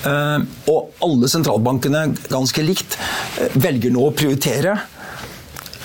[0.07, 2.97] Eh, og alle sentralbankene, ganske likt,
[3.41, 4.79] eh, velger nå å prioritere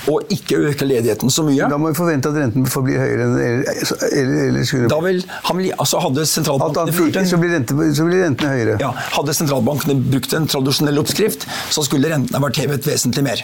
[0.06, 1.66] og ikke øke ledigheten så mye.
[1.70, 5.72] Da må vi forvente at renten bli høyere enn eller, eller Da vil, han vil,
[5.74, 8.76] altså Hadde sentralbankene fulgt en, så, blir rente, så blir rentene høyere.
[8.82, 13.42] Ja, Hadde sentralbankene brukt en tradisjonell oppskrift, så skulle rentene vært hevet vesentlig mer.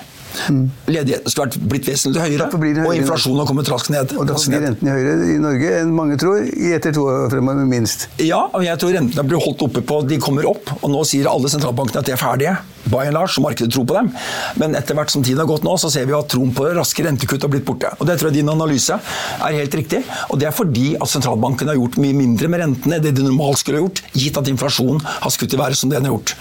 [0.48, 0.64] Mm.
[0.88, 4.14] Ledigheten skulle blitt vesentlig høyere, høyere, og inflasjonen har kommet raskt ned.
[4.16, 7.68] Og Derfor blir rentene høyere i Norge enn mange tror, i etter to år fremover
[7.68, 8.08] minst.
[8.22, 11.28] Ja, og jeg tror rentene blir holdt oppe på De kommer opp, og nå sier
[11.30, 12.56] alle sentralbankene at de er ferdige.
[12.90, 14.10] By and large, markedet tror på dem.
[14.58, 17.04] Men etter hvert som tiden har gått nå, så ser vi at troen på raske
[17.06, 17.92] rentekutt har blitt borte.
[17.98, 20.02] Og Det tror jeg din analyse er helt riktig.
[20.30, 23.26] Og det er fordi at sentralbanken har gjort mye mindre med rentene enn det de
[23.26, 26.34] normalt skulle ha gjort, gitt at inflasjonen har skutt i været som den har gjort.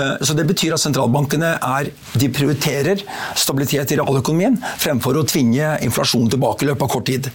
[0.00, 3.02] Eh, så det betyr at sentralbankene er De prioriterer
[3.36, 7.28] stabilitet i realøkonomien fremfor å tvinge inflasjonen tilbake i løpet av kort tid.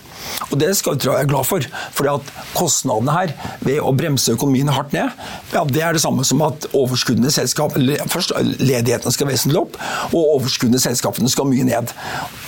[0.50, 1.66] Og Det skal vi være glad for.
[1.92, 5.12] fordi at kostnadene her ved å bremse økonomien hardt ned,
[5.54, 9.78] ja, det er det samme som at overskuddene selskap, eller først ledigheten skal vesentlig opp,
[10.12, 11.94] og overskuddene selskapene skal mye ned.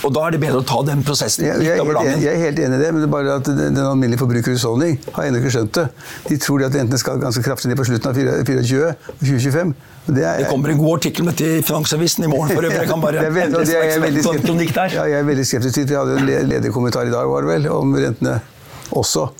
[0.04, 2.60] Og Da er det bedre å ta den prosessen jeg, jeg, jeg, jeg er helt
[2.66, 5.74] enig i det, men det er bare at den alminnelige forbrukerhusholdning har ennå ikke skjønt
[5.80, 5.88] det.
[6.28, 9.74] De tror at rentene skal ganske kraftig ned på slutten av 2024 og 2025.
[10.04, 12.52] Det, er, det, kommer en god artikkel med til Finansavisen i morgen.
[12.52, 12.76] for øvrig.
[12.76, 15.88] Jeg kan bare jeg, er, jeg, er veldig skeptisk, ja, jeg er veldig skeptisk til
[15.88, 18.36] Vi hadde en lederkommentar i dag var det vel, om rentene
[18.92, 19.30] også.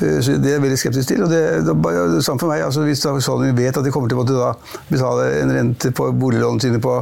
[0.00, 1.22] Eh, så Det er jeg veldig skeptisk til.
[1.24, 2.62] og Det, det er samme for meg.
[2.62, 4.52] altså Hvis husholdningene vet at de kommer til å måtte
[4.90, 6.94] betale en rente på boliglånene sine på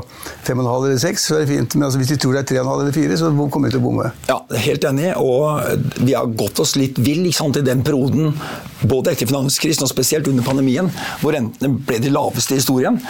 [0.47, 1.77] 5,5 eller 6, så er det fint.
[1.77, 3.87] Men altså, hvis de tror det er 3,5 eller 4, så kommer de til å
[3.87, 4.13] bomme.
[4.31, 5.13] Ja, helt enig.
[5.21, 5.61] Og
[6.01, 7.35] vi har gått oss litt vill i
[7.67, 8.35] den perioden,
[8.83, 13.01] både etter finanskrisen og spesielt under pandemien, hvor rentene ble de laveste i historien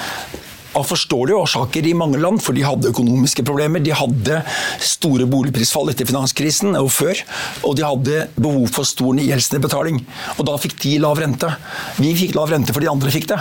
[0.77, 3.83] av forståelige årsaker i mange land, for de hadde økonomiske problemer.
[3.85, 4.41] De hadde
[4.85, 7.23] store boligprisfall etter finanskrisen og før,
[7.67, 10.03] og de hadde behov for stor gjeldsnedbetaling.
[10.37, 11.51] Og da fikk de lav rente.
[12.01, 13.41] Vi fikk lav rente fordi de andre fikk det,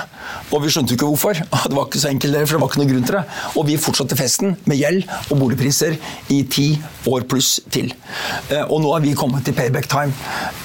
[0.52, 1.42] og vi skjønte ikke hvorfor.
[1.66, 3.24] Det var ikke så enkelt, for det var ikke noen grunn til det.
[3.60, 5.02] Og vi fortsatte festen med gjeld
[5.34, 5.98] og boligpriser
[6.32, 6.68] i ti
[7.10, 7.92] år pluss til.
[8.54, 10.14] Eh, og nå har vi kommet til payback time.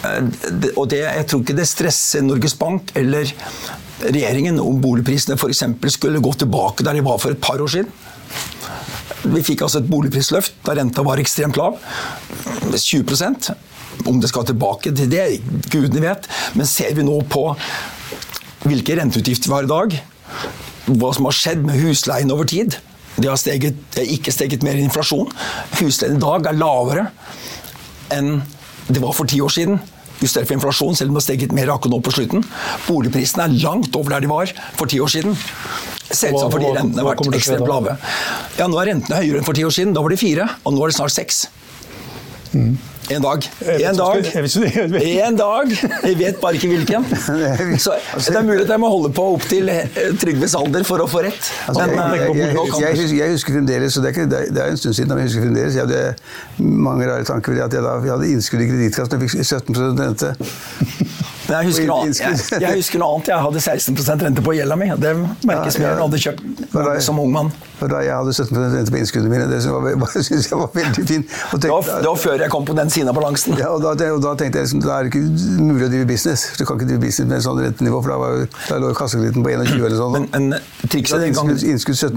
[0.06, 3.33] Eh, og det, jeg tror ikke det stresser Norges Bank eller
[4.02, 5.64] regjeringen om boligprisene f.eks.
[5.94, 7.90] skulle gå tilbake der de var for et par år siden.
[9.30, 11.76] Vi fikk altså et boligprisløft da renta var ekstremt lav.
[12.70, 13.50] 20%
[14.08, 16.28] Om det skal tilbake til det, gudene vet.
[16.56, 17.50] Men ser vi nå på
[18.64, 19.98] hvilke renteutgifter vi har i dag,
[21.00, 22.76] hva som har skjedd med husleien over tid
[23.20, 25.28] Det har, steget, det ikke steget mer enn inflasjon.
[25.80, 27.08] Husleien i dag er lavere
[28.14, 28.40] enn
[28.88, 29.76] det var for ti år siden
[30.20, 32.44] justert for inflasjon, selv om det har steget mer akkurat nå på slutten.
[32.87, 35.37] Boligprisene er langt over der de var for ti år siden.
[36.11, 37.96] Selvsagt fordi rentene har vært ekstremt lave.
[38.59, 39.94] Ja, Nå er rentene høyere enn for ti år siden.
[39.96, 41.44] Da var de fire, og nå er det snart seks.
[42.50, 42.74] Mm.
[43.11, 43.51] En dag.
[43.66, 44.35] En dag.
[45.27, 45.70] En dag!
[46.03, 47.07] Jeg vet bare ikke hvilken.
[47.85, 51.03] Så Det er mulig at jeg må holde på opp til eh, Trygves alder for
[51.03, 51.51] å få rett.
[51.66, 54.79] Altså, men, jeg, jeg, jeg, jeg, husker, fremdeles, og det er, ikke, det er en
[54.79, 57.96] stund siden, men jeg husker fremdeles Jeg hadde mange rare tanker ved at jeg da
[57.99, 60.33] jeg hadde innskudd i kredittkassen og fikk 17 rente.
[61.50, 62.06] Jeg husker, noe.
[62.06, 63.30] Jeg, jeg husker noe annet.
[63.32, 64.90] Jeg hadde 16% rente på gjelda mi.
[65.00, 65.12] Det
[65.48, 67.50] merkes mer når jeg hadde kjøpt som ung mann.
[67.80, 69.48] Da jeg hadde 17 rente på innskuddene mine.
[69.50, 69.88] Det var,
[70.30, 71.36] jeg var veldig fint.
[71.62, 73.56] Det, var, før jeg kom på den siden av balansen.
[73.58, 75.24] Ja, og da, og da tenkte jeg at da er det ikke
[75.58, 76.46] mulig å drive business.
[76.58, 79.54] Du kan ikke drive business med sånn rentenivå, for da, var, da lå kassekreditten på
[79.56, 80.16] 21 eller sånn.
[80.18, 81.58] Men, men trikset den gangen,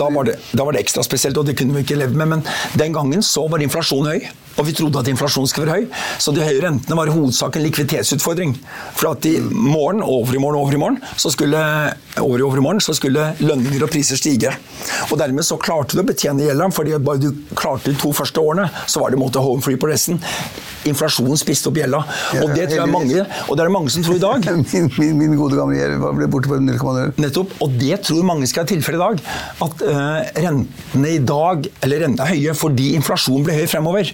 [0.04, 2.36] da var, det, da var det ekstra spesielt, og det kunne vi ikke leve med.
[2.36, 2.48] Men
[2.80, 4.43] den gangen så var inflasjonen høy.
[4.58, 7.58] Og vi trodde at inflasjonen skulle være høy, så de høye rentene var i hovedsak
[7.58, 8.54] en likviditetsutfordring.
[8.94, 11.62] For at i morgen, over i morgen, over i morgen, så skulle,
[12.22, 14.54] over i over i morgen, så skulle lønninger og priser stige.
[15.10, 18.42] Og dermed så klarte du å betjene gjelda, fordi bare du klarte de to første
[18.42, 20.22] årene, så var det måte home free på resten.
[20.90, 22.02] Inflasjonen spiste opp gjelda.
[22.42, 24.50] Og det tror jeg mange, og det er det mange som tror i dag.
[24.74, 27.16] min, min, min, gode gamle gjeld ble borte på 0,0.
[27.24, 27.56] Nettopp.
[27.64, 29.24] Og det tror mange skal være tilfellet i dag.
[29.66, 34.14] At uh, rentene i dag, eller rentene er høye fordi inflasjonen blir høy fremover.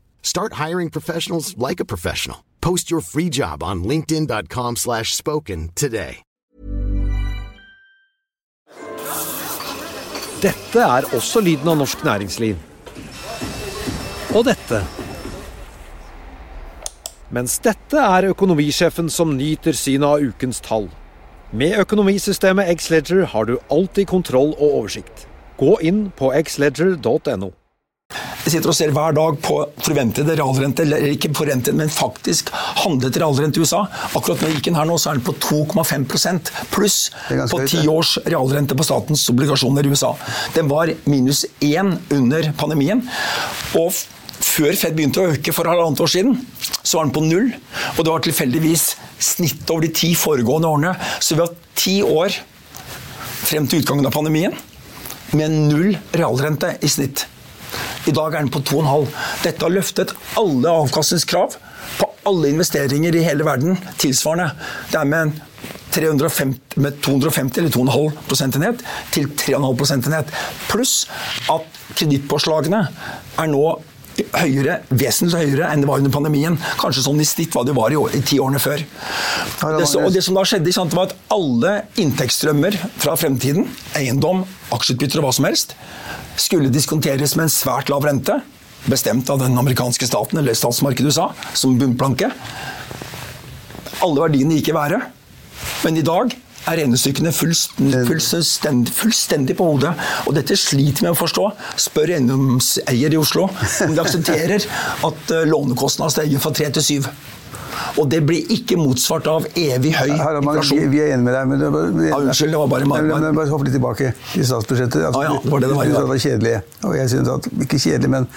[0.21, 2.43] Start hiring professionals like a professional.
[2.61, 6.23] Post your free job on linkedin.com/spoken slash spoken today.
[10.41, 12.55] Dette er også lyden av norsk næringsliv.
[14.33, 14.79] Og dette.
[17.29, 20.89] Mens dette er økonomisjefen som nyter synet av ukens tall.
[21.53, 25.27] Med økonomisystemet Xledger har du alltid kontroll og oversikt.
[25.61, 27.51] Gå inn på xledger.no.
[28.51, 32.51] Sitter og ser hver dag på forventede realrente, eller ikke forventet, men faktisk
[32.83, 33.85] handlet realrente i USA.
[34.11, 36.07] Akkurat når gikk den her nå, så er den på 2,5
[36.71, 36.97] pluss
[37.51, 40.13] på ti års realrente på statens obligasjoner i USA.
[40.55, 43.05] Den var minus én under pandemien.
[43.79, 43.93] og
[44.41, 46.33] før Fed begynte å øke for halvannet år siden,
[46.81, 47.51] så var den på null.
[47.95, 48.85] Og det var tilfeldigvis
[49.21, 50.95] snittet over de ti foregående årene.
[51.21, 52.35] Så vi har ti år
[53.45, 54.55] frem til utgangen av pandemien
[55.37, 57.25] med null realrente i snitt.
[58.09, 59.11] I dag er den på 2,5.
[59.43, 61.57] Dette har løftet alle avkastningskrav
[61.99, 64.51] på alle investeringer i hele verden tilsvarende.
[64.91, 65.51] Det er med, en
[65.91, 68.83] 350, med 250 eller 2,5 prosentenhet
[69.13, 70.33] til 3,5 prosentenhet.
[70.71, 71.05] Pluss
[71.51, 72.85] at kredittpåslagene
[73.41, 73.65] er nå
[74.35, 76.57] høyere, vesentlig høyere enn det var under pandemien.
[76.79, 78.83] Kanskje sånn i snitt hva det var i, år, i ti årene før.
[79.61, 84.43] Det, og det som da skjedde, sant, var at alle inntektsstrømmer fra fremtiden, eiendom,
[84.75, 85.75] aksjeutbytter og hva som helst,
[86.39, 88.39] skulle diskonteres med en svært lav rente,
[88.89, 92.31] bestemt av den amerikanske staten, eller statsmarkedet USA, som bunnplanke.
[94.01, 95.11] Alle verdiene gikk i været.
[95.85, 96.33] Men i dag
[96.69, 99.93] er regnestykkene fullstendig, fullstendig, fullstendig på hodet.
[100.29, 101.47] Og dette sliter vi med å forstå.
[101.87, 104.65] Spør eiendomseier i Oslo om de aksepterer
[105.07, 107.11] at eh, lånekostnadene stiger fra tre til syv.
[107.97, 110.89] Og det blir ikke motsvart av evig høy inflasjon.
[110.91, 113.21] vi er enige med deg, men det var, Ja, unnskyld, det var bare- Nei, men-
[113.21, 115.05] men bare hopp litt tilbake til statsbudsjettet.
[115.05, 116.61] Altså, ah, ja, det var det det var du sa det var kjedelig.
[116.83, 118.27] Og jeg synes at, ikke kjedelig, men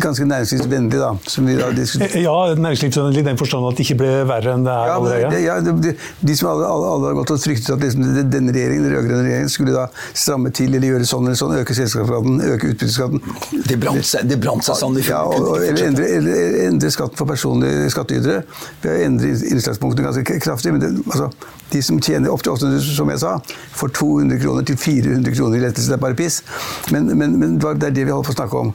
[0.00, 1.10] ganske næringslivsvennlig, da.
[1.26, 2.22] Som vi da diskuterer.
[2.22, 5.42] Ja, næringslivsvennlig i den forstand at det ikke ble verre enn det er Ja, allerede.
[5.44, 8.52] ja, det, de, de som alle, alle, alle har gått og fryktet at liksom, denne
[8.52, 12.40] regjeringen, den rød-grønne regjeringen skulle da stramme til eller gjøre sånn eller sånn, øke selskapsskatten,
[12.54, 13.20] øke utbytteskatten.
[13.68, 16.90] Det brant seg, det brant seg sånn i Ja, og, og, eller endre, eller endre
[16.90, 18.42] skatten for personlige skattytere.
[18.80, 20.72] Vi har endret innslagspunktene ganske kraftig.
[20.72, 21.30] men det, altså,
[21.72, 23.36] De som tjener opp til 800 som jeg sa,
[23.76, 25.90] får 200 kroner til 400 kroner i lettelse.
[25.90, 26.42] Det er bare piss.
[26.90, 28.74] Men, men, men det er det vi holder på å snakke om.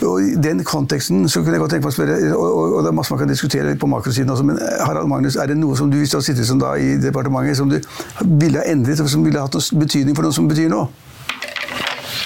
[0.00, 2.84] Og I den konteksten så kunne jeg godt tenke meg å spørre, og, og, og
[2.84, 5.58] det er masse man kan diskutere på makrosiden også, men eh, Harald Magnus, er det
[5.60, 7.76] noe som du, hvis du har sittet som da i departementet, som du
[8.24, 10.88] ville ha endret, som ville hatt noe betydning for noe som betyr noe?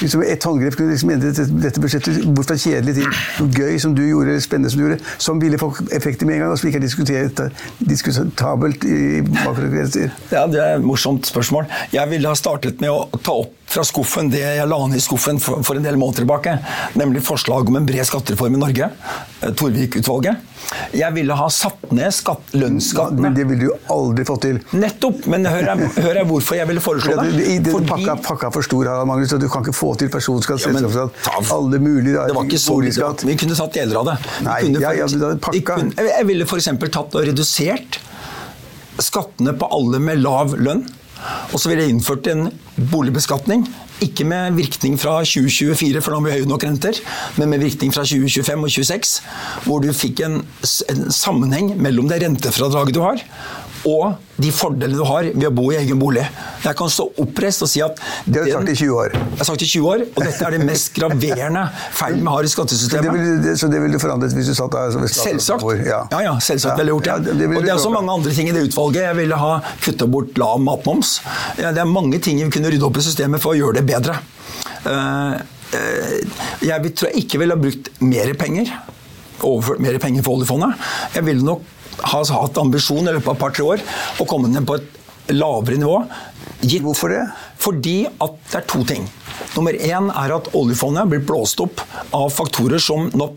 [0.01, 3.09] Liksom ett håndgrep kunne liksom endret dette, budsjettet bort fra kjedelig til
[3.41, 6.39] noe gøy som du gjorde, eller spennende som du gjorde, som ville få effekter med
[6.39, 7.51] en gang, og som ikke er
[7.95, 10.15] diskutabelt i makrokretser.
[10.33, 11.69] Ja, Det er et morsomt spørsmål.
[11.93, 15.03] Jeg ville ha startet med å ta opp fra skuffen det jeg la ned i
[15.03, 16.53] skuffen for, for en del måneder tilbake,
[17.01, 18.91] nemlig forslag om en bred skattereform i Norge.
[19.43, 20.37] eh, Torvik-utvalget.
[20.97, 23.21] Jeg ville ha satt ned skatt, lønnsskattene.
[23.21, 24.61] Men det ville du aldri fått til.
[24.79, 25.27] Nettopp!
[25.33, 27.33] Men hør jeg, hør jeg hvorfor jeg ville foreslå det.
[27.37, 27.59] det.
[27.67, 30.71] den Fordi- pakka, pakka for stor, Harald Magnus, du kan ikke få til personskatt, Ja,
[30.73, 33.13] selskapsskatt, ta- alle mulige Det var ikke så mye.
[33.27, 34.17] Vi kunne tatt deler av det.
[34.39, 35.77] Vi Nei, kunne ja, ja, da pakka.
[35.83, 36.65] kunne- Jeg ville f.eks.
[36.91, 37.99] tatt og redusert
[39.03, 40.85] skattene på alle med lav lønn.
[41.53, 42.49] Og så ville jeg innført en
[42.91, 43.65] boligbeskatning.
[44.05, 46.99] Ikke med virkning fra 2024, for da har vi høye nok renter,
[47.39, 49.15] men med virkning fra 2025 og 2026.
[49.69, 50.41] Hvor du fikk en,
[50.93, 53.23] en sammenheng mellom det rentefradraget du har,
[53.85, 56.23] og de fordelene du har ved å bo i egen bolig.
[56.65, 59.13] Jeg kan stå oppreist og si at Det har du sagt i 20 år.
[59.13, 62.41] Jeg har sagt i 20 år, og dette er det mest graverende feilen vi har
[62.41, 63.13] i Så det skattesystemet.
[63.13, 64.89] ville, så det ville forandret hvis du satt der?
[64.89, 65.67] altså, Selvsagt.
[65.85, 66.01] Ja.
[66.15, 67.13] Ja, ja, selvsagt Ja, ville jeg gjort det.
[67.13, 69.03] ja, det og det er også mange andre ting i det utvalget.
[69.05, 69.53] Jeg ville ha
[69.85, 71.21] kutta bort lav matmoms.
[71.61, 73.87] Ja, det er mange ting vi kunne rydde opp i systemet for å gjøre det
[73.93, 74.17] bedre.
[74.89, 75.35] Eh,
[75.77, 76.19] eh,
[76.65, 78.73] jeg tror jeg ikke ville ha brukt mer penger.
[79.45, 80.75] Overført mer penger for oljefondet.
[81.15, 81.63] Jeg ville nok
[82.03, 83.85] ha hatt ambisjon i løpet av et par-tre år
[84.21, 85.99] å komme ned på et lavere nivå.
[86.65, 87.25] Gitt Hvorfor det?
[87.65, 89.07] fordi at det er to ting.
[89.55, 91.81] Nummer én er at oljefondet blir blåst opp
[92.15, 93.31] av faktorer som nå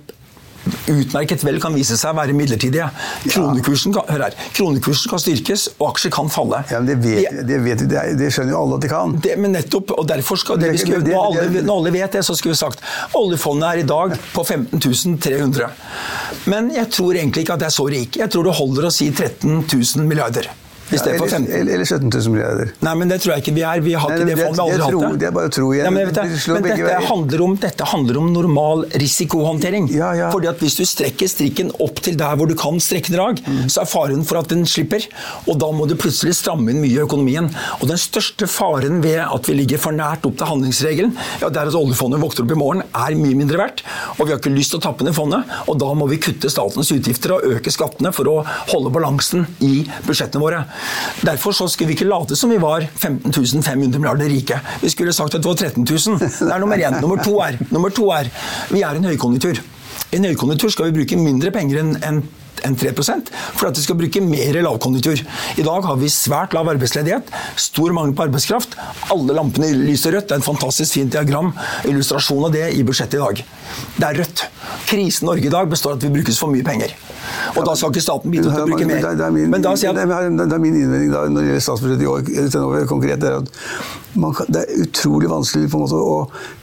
[0.91, 2.89] utmerket vel kan vise seg å være midlertidige.
[3.27, 6.63] Kronekursen kan, hør her, kronekursen kan styrkes, og aksjer kan falle.
[6.71, 9.15] Ja, men det, vet, det, vet, det, er- det skjønner jo alle at de kan.
[9.23, 12.23] det, men nettopp, og derfor skal det, vi skulle, når, alle, når alle vet det,
[12.27, 12.83] så skulle vi sagt
[13.17, 15.71] oljefondet er i dag på 15 300.
[16.51, 18.17] Men jeg tror egentlig ikke at det er så rik.
[18.21, 20.49] Jeg tror det holder å si 13 000 milliarder.
[20.87, 22.69] I stedet for eller, 15 eller, eller 17 000 milliarder.
[22.87, 23.81] Nei, men det tror jeg ikke vi er.
[23.83, 24.57] Vi har Nei, ikke det det- fondet.
[24.57, 25.19] Vi aldri tror- hatt det.
[25.19, 25.83] det er bare å tro igjen.
[25.85, 26.47] Ja, men vet Det det.
[26.53, 28.85] men dette, handler om, dette handler om normal
[29.21, 29.89] risikohåndtering.
[29.91, 30.29] Ja, ja.
[30.31, 33.81] Fordi at hvis du strekker strikken opp til der hvor du kan strekke drag, så
[33.83, 35.03] er faren for at den slipper.
[35.47, 37.49] Og da må du plutselig stramme inn mye i økonomien.
[37.81, 41.57] Og den største faren ved at vi ligger for nært opp til handlingsregelen, ja, det
[41.61, 43.83] er at oljefondet vokter opp i morgen, er mye mindre verdt.
[44.19, 46.49] Og vi har ikke lyst til å tappe ned fondet, og da må vi kutte
[46.51, 48.37] statens utgifter og øke skattene for å
[48.71, 50.63] holde balansen i budsjettene våre.
[51.27, 54.59] Derfor så skulle vi ikke late som vi var 15 500 milliarder rike.
[54.81, 56.19] Vi skulle sagt at det var 13 000.
[56.19, 56.99] Det er nummer én.
[57.01, 58.31] Nummer to er, nummer to er
[58.69, 59.61] vi er i en høykonjunktur.
[60.11, 62.21] I en høykonjunktur skal vi bruke mindre penger enn en
[62.65, 65.21] enn 3 for at vi skal bruke mer lavkonjunktur.
[65.57, 68.77] I dag har vi svært lav arbeidsledighet, stor mangel på arbeidskraft.
[69.13, 70.29] Alle lampene lyser rødt.
[70.29, 71.53] Det er en fantastisk fint diagram,
[71.87, 73.43] illustrasjon av det i budsjettet i dag.
[73.97, 74.47] Det er rødt.
[74.89, 76.95] Krisen Norge i dag består av at vi brukes for mye penger.
[77.55, 79.03] Og da skal ikke staten bidra til å bruke mer.
[79.07, 81.65] Det er min, Men da sier jeg det er min innvending da, når det gjelder
[81.67, 83.51] statsbudsjettet i år, konkret, det er at
[84.17, 86.17] kan, det er utrolig vanskelig på en måte å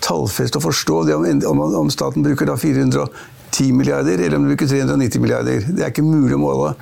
[0.05, 4.55] tallfeste og forstå det om, om, om staten bruker da 410 milliarder, eller om de
[4.55, 5.69] bruker 390 milliarder.
[5.69, 6.75] Det er ikke mulig å måle.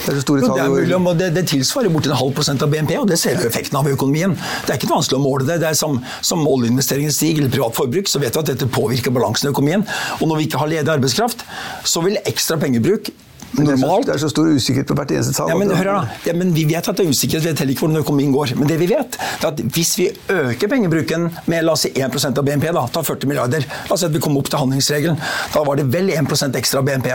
[0.00, 2.94] Det er Jo, det, er mulig, det, det tilsvarer borti en halv prosent av BNP,
[3.00, 4.36] og det ser vi effekten av i økonomien.
[4.66, 5.60] Det er ikke vanskelig å måle det.
[5.62, 9.14] det er Som, som oljeinvesteringen stiger, eller privat forbruk, så vet vi at dette påvirker
[9.14, 9.84] balansen i økonomien.
[10.20, 11.44] Og når vi ikke har ledig arbeidskraft,
[11.84, 13.12] så vil ekstra pengebruk
[13.52, 15.48] Men det er så- normalt Det er så stor usikkerhet på hvert eneste tall.
[15.48, 16.08] ja, men, hør da.
[16.26, 18.56] Ja, men Vi vet at det er usikkerhet, vi vet heller ikke hvordan økonomien går.
[18.56, 22.38] Men det vi vet, er at hvis vi øker pengebruken med la oss si 1
[22.38, 25.18] av BNP, da, ta 40 milliarder La oss si at vi kommer opp til handlingsregelen.
[25.52, 27.10] Da var det vel 1 ekstra av BNP.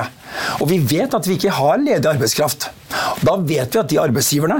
[0.61, 2.69] Og vi vet at vi ikke har ledig arbeidskraft.
[3.23, 4.59] Da vet vi at de arbeidsgiverne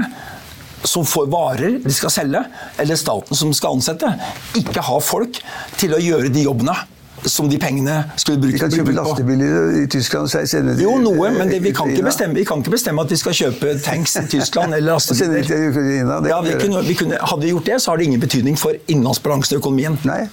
[0.84, 2.44] som får varer de skal selge,
[2.78, 4.12] eller staten som skal ansette,
[4.54, 5.40] ikke har folk
[5.76, 6.76] til å gjøre de jobbene
[7.24, 10.98] som de pengene skulle Vi kan kjøpe brukt lastebiler i Tyskland og sende de- Jo,
[11.00, 13.72] noe, men det, vi, kan ikke bestemme, vi kan ikke bestemme at vi skal kjøpe
[13.82, 15.46] tanks i Tyskland eller Og sende de lastebiler.
[15.48, 16.20] til Ukraina.
[16.20, 18.58] Det Ja, vi kunne, vi kunne, hadde vi gjort det, så har det ingen betydning
[18.58, 19.98] for innenlandsbalansen i økonomien.
[20.04, 20.26] Nei,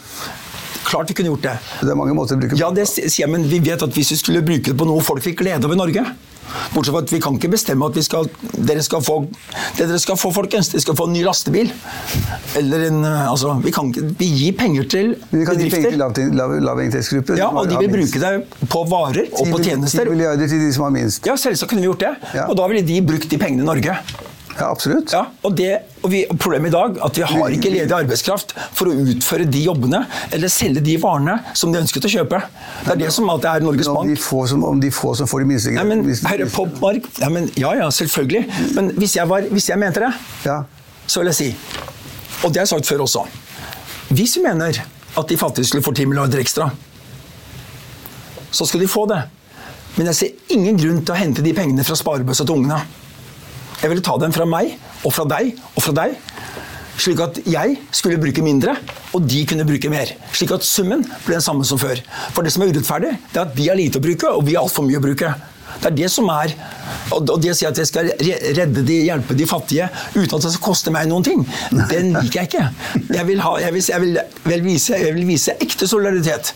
[0.83, 1.51] Klart vi kunne gjort det.
[1.81, 4.11] det er mange måter å bruke Ja, det sier jeg, men vi vet at hvis
[4.11, 6.03] vi skulle bruke det på noe folk fikk glede av i Norge
[6.73, 8.27] Bortsett fra at vi kan ikke bestemme at vi skal,
[8.57, 9.19] dere skal få
[9.77, 10.69] det dere skal få, folkens.
[10.73, 11.71] Dere skal få en ny lastebil.
[12.59, 15.69] Eller en eh, Altså, vi kan ikke Vi gir penger til Men vi kan gi
[15.69, 16.29] penger til bedrifter.
[16.35, 17.37] lav- lav- lavinntektsgrupper.
[17.39, 18.33] Ja, og de vil bruke det
[18.69, 20.09] på varer og på 10 tjenester.
[20.09, 21.25] milliarder til de som har minst.
[21.25, 22.13] Ja, selvsagt kunne vi gjort det.
[22.35, 22.45] Ja.
[22.49, 23.97] Og da ville de brukt de pengene i Norge.
[24.53, 25.09] Ja, absolutt.
[25.15, 25.69] Ja, og, det,
[26.03, 29.63] og, vi, Problemet i dag at vi har ikke ledig arbeidskraft for å utføre de
[29.65, 30.03] jobbene
[30.35, 32.41] eller selge de varene som de ønsket å kjøpe.
[32.85, 34.25] Det er det som alltid er Norges Men Om de, Bank.
[34.27, 37.49] få som, om de få som får de minste Nei, men herre Popmark ja, men,
[37.57, 38.43] ja, ja, selvfølgelig.
[38.77, 40.13] Men hvis jeg, var, hvis jeg mente det,
[40.45, 40.59] Ja.
[41.07, 41.49] så vil jeg si
[42.43, 43.25] Og det har jeg sagt før også.
[44.13, 44.83] Hvis vi mener
[45.17, 46.69] at de fattige skulle få 10 milliarder ekstra,
[48.53, 49.21] så skal de få det.
[49.95, 52.79] Men jeg ser ingen grunn til å hente de pengene fra sparebøssa til ungene.
[53.83, 56.13] Jeg ville ta dem fra meg, og fra deg, og fra deg.
[57.03, 58.77] Slik at jeg skulle bruke mindre,
[59.11, 60.13] og de kunne bruke mer.
[60.31, 61.99] Slik at summen ble den samme som før.
[62.31, 64.55] For det som er urettferdig, det er at vi har lite å bruke, og vi
[64.55, 65.33] har altfor mye å bruke.
[65.73, 66.53] Det er det som er
[67.17, 68.11] Og det å si at jeg skal
[68.55, 71.41] redde de, hjelpe de fattige uten at det skal koste meg noen ting,
[71.89, 72.63] den liker jeg ikke.
[73.17, 76.53] Jeg vil, ha, jeg vil, jeg vil, jeg vil vise ekte solidaritet.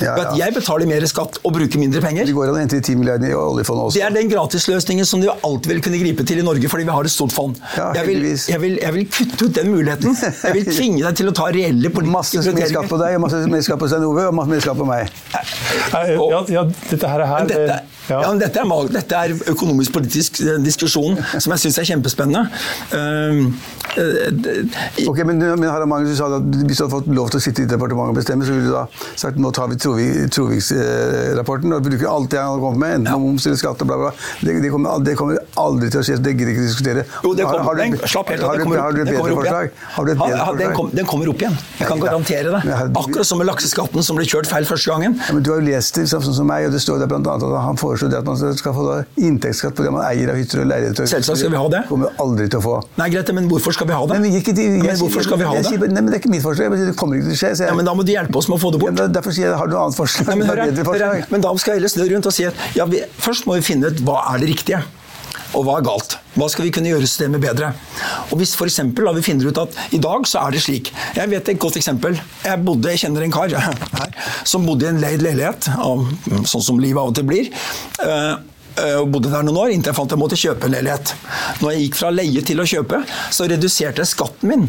[0.00, 0.46] Ja, at ja.
[0.46, 2.28] jeg betaler mer skatt og bruker mindre penger.
[2.28, 3.98] Det går an å hente 10 milliarder i oljefondet også.
[3.98, 6.94] Det er den gratisløsningen som du alltid vil kunne gripe til i Norge, fordi vi
[6.96, 7.60] har et stort fond.
[7.76, 10.16] Ja, jeg, vil, jeg, vil, jeg vil kutte ut den muligheten.
[10.20, 12.60] Jeg vil tvinge deg til å ta reelle politiske prioriteringer.
[12.60, 15.16] mer skatt på deg, og masse skatt på Stein Ove, og masse skatt på meg.
[15.36, 17.80] Nei, Ja, ja, dette her er her dette,
[18.10, 18.20] ja.
[18.24, 18.32] ja.
[18.40, 22.46] dette, er, dette er økonomisk-politisk eh, diskusjon som jeg syns er kjempespennende.
[22.94, 23.54] Um,
[23.96, 27.40] uh, Ok, men, men Harald Magnus, du sa at hvis du hadde fått lov til
[27.40, 28.84] å sitte i departementet og bestemme, så ville du da
[29.18, 33.26] sagt nå tar vi Troviks-rapporten og bruker alt det han har kommet med, enten om
[33.28, 34.12] moms eller skatt og bla, bla.
[34.40, 37.06] Det, det, kommer, det kommer aldri til å skje, det gidder ikke diskutere.
[37.24, 39.10] Jo, det Har- kommer, har du- slapp helt av, har du- kommer, Har du et
[39.10, 39.70] bedre forslag?
[39.96, 41.58] Har du et Ja, bedre ja, den, kom, den kommer opp igjen.
[41.78, 42.04] Jeg kan ja.
[42.04, 42.78] garantere det.
[43.02, 45.18] Akkurat som med lakseskatten som ble kjørt feil første gangen.
[45.26, 47.28] Ja, men Du har jo lest det sånn som meg, og det står der annet
[47.28, 48.84] at han foreslår det at man skal få
[49.20, 51.08] inntektsskatt på det man eier av hytter og leiligheter.
[51.10, 51.82] Selvsagt skal vi ha det.
[51.90, 52.76] kommer aldri til å få.
[53.00, 54.20] Nei, greit, men hvorfor skal vi ha det?
[54.20, 55.90] Men, ikke, jeg, jeg, Men hvorfor skal vi ha jeg, det?
[55.90, 56.78] Nei, men Det er ikke mitt forslag.
[56.80, 57.52] Det kommer ikke til å skje.
[57.56, 58.96] Jeg, Ja, men Da må du hjelpe oss med å få det bort.
[58.96, 60.30] Ja, derfor sier jeg har du noe annet forslag.
[60.30, 61.28] Nei, men, hører, har hør, bedre hør, her.
[61.34, 63.66] men da skal jeg heller snu rundt og si at ja, vi, først må vi
[63.66, 64.82] finne ut hva er det riktige.
[65.56, 66.16] Og hva er galt?
[66.38, 67.72] Hva skal vi kunne gjøre systemet bedre?
[68.30, 70.92] Og Hvis for eksempel, da vi finner ut at i dag så er det slik
[71.16, 72.18] Jeg vet et godt eksempel.
[72.44, 73.50] Jeg, bodde, jeg kjenner en kar
[74.00, 75.70] her, som bodde i en leid leilighet,
[76.48, 77.50] sånn som livet av og til blir.
[78.78, 81.14] Eh, og bodde der noen år inntil jeg fant jeg måtte kjøpe en leilighet.
[81.62, 83.02] Når jeg gikk fra leie til å kjøpe,
[83.34, 84.68] så reduserte jeg skatten min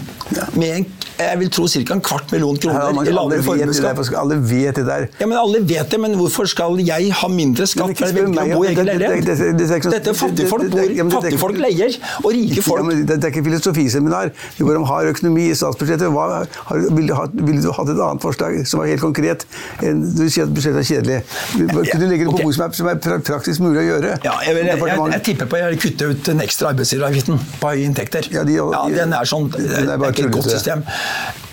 [0.58, 0.86] med en,
[1.22, 1.94] jeg vil tro ca.
[1.94, 5.08] en kvart million kroner man- i alle, vet det alle vet det der.
[5.20, 8.42] Ja, men Alle vet det, men hvorfor skal jeg ha mindre skatt når jeg velger
[8.42, 8.72] å bo i det.
[8.72, 9.92] egen leilighet?
[9.92, 14.32] Dette fattigfolk ja, bor, fattigfolk leier, og rike Ja, folk men det, er ikke filosofiseminar.
[14.58, 16.10] Det går om hard økonomi i statsbudsjettet.
[16.14, 19.46] Hva, har, ville, ville du hatt et annet forslag som var helt konkret?
[19.82, 21.20] Du sier at budsjettet er kjedelig.
[21.58, 23.91] Kunne du legge det på bord som er, praktisk mulig å gjøre.
[24.26, 27.74] Ja, jeg, vil, jeg, jeg, jeg, tipper på å kutte ut den ekstra arbeidsgiveravgiften på
[27.74, 28.32] høye inntekter.
[28.34, 30.86] Ja, de, ja, Den er sånn, den er, det er ikke et godt system.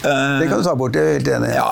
[0.03, 1.53] Det kan du ta bort, jeg er helt enig.
[1.57, 1.71] Ja,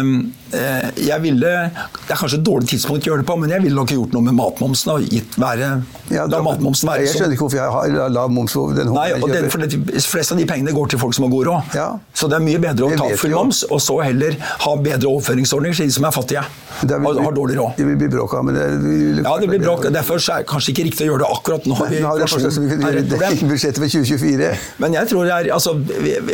[0.00, 0.14] um,
[0.50, 3.78] jeg ville, Det er kanskje et dårlig tidspunkt å gjøre det på, men jeg ville
[3.78, 4.90] nok gjort noe med matmomsen.
[4.90, 5.68] og gitt være,
[6.10, 9.12] ja, da, matmomsen være Jeg skjønner ikke hvorfor jeg har lav moms på den Nei,
[9.14, 11.76] og den, for De fleste av de pengene går til folk som har god råd.
[11.78, 11.86] Ja.
[12.14, 14.34] Så det er mye bedre å ta full moms, og så heller
[14.66, 16.44] ha bedre overføringsordninger til de som er fattige
[16.80, 17.76] og har dårlig råd.
[17.76, 19.86] Det vil bli bråk av, men det vil, Ja, det blir bråk.
[19.92, 21.76] Derfor er det kanskje ikke riktig å gjøre det akkurat nå.
[21.84, 24.50] Nei, nå har vi forslag vi kan gjøre det i budsjettet for 2024.
[24.80, 25.74] Men jeg tror det er, altså,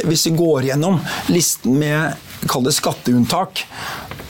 [0.06, 1.00] hvis vi går gjennom
[1.32, 2.16] listen med
[2.46, 3.64] kall det skatteunntak,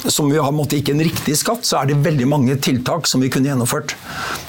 [0.06, 3.22] som vi har måtte, ikke en riktig skatt, så er det veldig mange tiltak som
[3.22, 3.96] vi kunne gjennomført.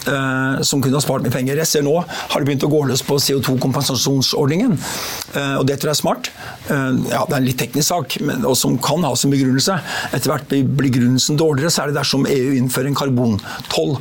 [0.07, 1.57] Eh, som kunne ha spart mye penger.
[1.63, 4.75] Jeg ser nå har det begynt å gå løs på CO2-kompensasjonsordningen.
[4.77, 6.29] Eh, og det tror jeg er smart.
[6.69, 9.79] Eh, ja, det er en litt teknisk sak, men, og som kan ha sin begrunnelse.
[10.11, 13.97] Etter hvert blir begrunnelsen dårligere, så er det dersom EU innfører en karbontoll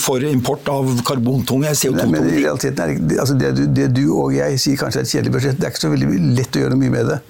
[0.00, 2.08] for import av karbontunge CO2.
[2.10, 5.06] Men i realiteten er det, altså det, du, det du og jeg sier kanskje er
[5.06, 7.22] et kjedelig budsjett, det er ikke så veldig lett å gjøre noe mye med det.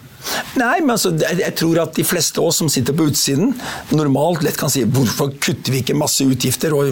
[0.60, 3.52] Nei, men altså, jeg tror at de fleste av oss som sitter på utsiden,
[3.94, 6.90] normalt lett kan si hvorfor kutter vi ikke masse utgifter og,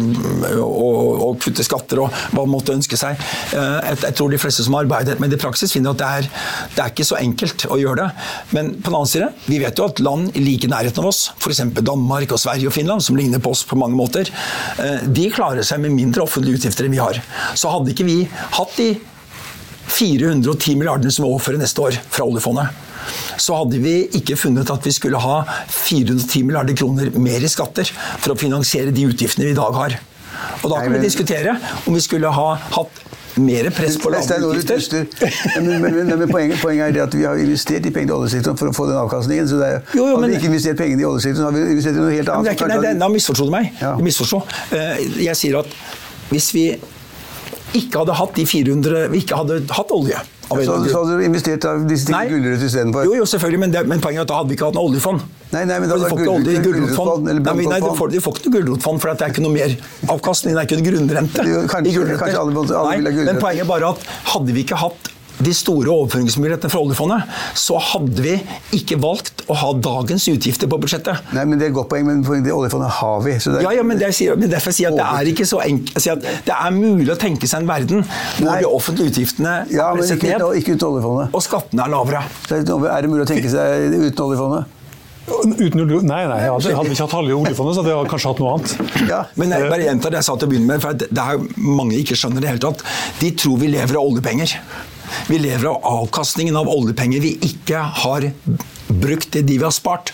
[0.59, 3.20] og, og kutter skatter og hva måtte ønske seg.
[3.57, 6.11] Eh, jeg, tror de fleste som har arbeidet med det i praksis, finner at det
[6.11, 6.30] er,
[6.74, 8.26] det er ikke så enkelt å gjøre det.
[8.57, 11.24] Men på den annen side, vi vet jo at land i like nærheten av oss,
[11.39, 11.64] f.eks.
[11.83, 14.28] Danmark og Sverige og Finland, som ligner på oss på mange måter,
[14.83, 17.22] eh, de klarer seg med mindre offentlige utgifter enn vi har.
[17.59, 18.20] Så hadde ikke vi
[18.59, 18.93] hatt de
[19.87, 22.83] 410 milliardene som vi overfører neste år fra oljefondet,
[23.43, 27.89] så hadde vi ikke funnet at vi skulle ha 410 milliarder kroner mer i skatter
[28.22, 29.99] for å finansiere de utgiftene vi i dag har.
[30.62, 31.57] Og da kan vi diskutere
[31.87, 33.03] om vi skulle ha hatt
[33.41, 35.07] mer press på lave utgifter.
[35.57, 38.61] Men, men, men, men poenget, poenget, er at vi har investert i penger i oljesektoren
[38.61, 39.49] for å få den avkastningen.
[39.49, 41.97] så det er, jo, jo, Hadde vi ikke investert pengene i oljesektoren, hadde vi investert
[41.97, 42.53] i noe helt annet.
[42.53, 43.70] Ikke, nei, da misforsto du meg.
[43.80, 43.95] Ja.
[43.97, 44.05] Jeg,
[44.76, 45.76] Eh, jeg sier at
[46.33, 46.66] hvis vi
[47.78, 50.20] ikke hadde hatt de 400 Vi ikke hadde hatt olje
[50.52, 53.06] så, så, hadde du investert av disse tingene gulrøtt istedenfor?
[53.06, 54.90] Jo, jo, selvfølgelig, men, det, men, poenget er at da hadde vi ikke hatt noe
[54.90, 55.22] oljefond.
[55.52, 57.30] Nei, nei, men da hadde får ikke i gulrotfond.
[57.30, 59.76] Nei, nei, du får, du får ikke noe gulrotfond, for det er ikke noe mer
[60.12, 60.56] avkastning.
[60.56, 61.46] Det er ikke noe grunnrente.
[61.48, 65.12] Jo, kanskje, kanskje alle, alle nei, Men poenget er bare at hadde vi ikke hatt
[65.45, 68.34] de store overføringsmulighetene fra oljefondet, så hadde vi
[68.78, 71.32] ikke valgt å ha dagens utgifter på budsjettet.
[71.36, 73.36] Nei, men Det er et godt poeng, men det oljefondet har vi.
[73.38, 73.61] Er...
[73.66, 76.28] Ja, ja, men, sier, men derfor sier jeg at det er ikke så enkelt.
[76.49, 78.61] det er mulig å tenke seg en verden hvor Nei.
[78.62, 81.34] de offentlige utgiftene ja, er presset ned, ikke uten oljefondet.
[81.34, 82.22] og skattene er lavere.
[82.47, 84.78] Så er det mulig å tenke seg uten oljefondet?
[85.22, 88.40] Uten, nei, nei, hadde, hadde vi ikke hatt halve oljefondet, så hadde vi kanskje hatt
[88.43, 88.72] noe annet.
[89.07, 91.45] Ja, men jeg bare gjentar det jeg sa til å begynne med, for det er
[91.62, 92.82] mange ikke skjønner det hele tatt.
[93.20, 94.57] De tror vi lever av oljepenger.
[95.28, 98.30] Vi lever av avkastningen av oljepenger vi ikke har
[98.93, 100.12] brukt det de vi har spart.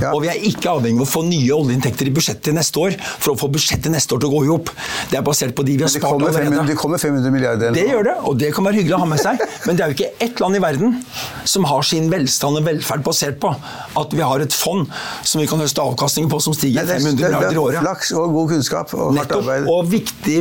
[0.00, 0.12] Ja.
[0.14, 3.34] Og vi er ikke avhengig av å få nye oljeinntekter i budsjettet neste år for
[3.34, 4.72] å få budsjettet neste år til å gå i hop.
[5.10, 6.44] Det er basert på de vi har spart allerede.
[6.50, 7.74] 500, det kommer 500 milliarder.
[7.76, 9.42] Det gjør det, og det kan være hyggelig å ha med seg.
[9.66, 10.96] Men det er jo ikke ett land i verden
[11.48, 13.52] som har sin velstand og velferd basert på
[14.00, 14.86] at vi har et fond
[15.22, 17.82] som vi kan høste avkastning på som stiger 500 milliarder i året.
[17.84, 19.68] Flaks og god kunnskap og hardt arbeid.
[19.70, 20.38] Og viktig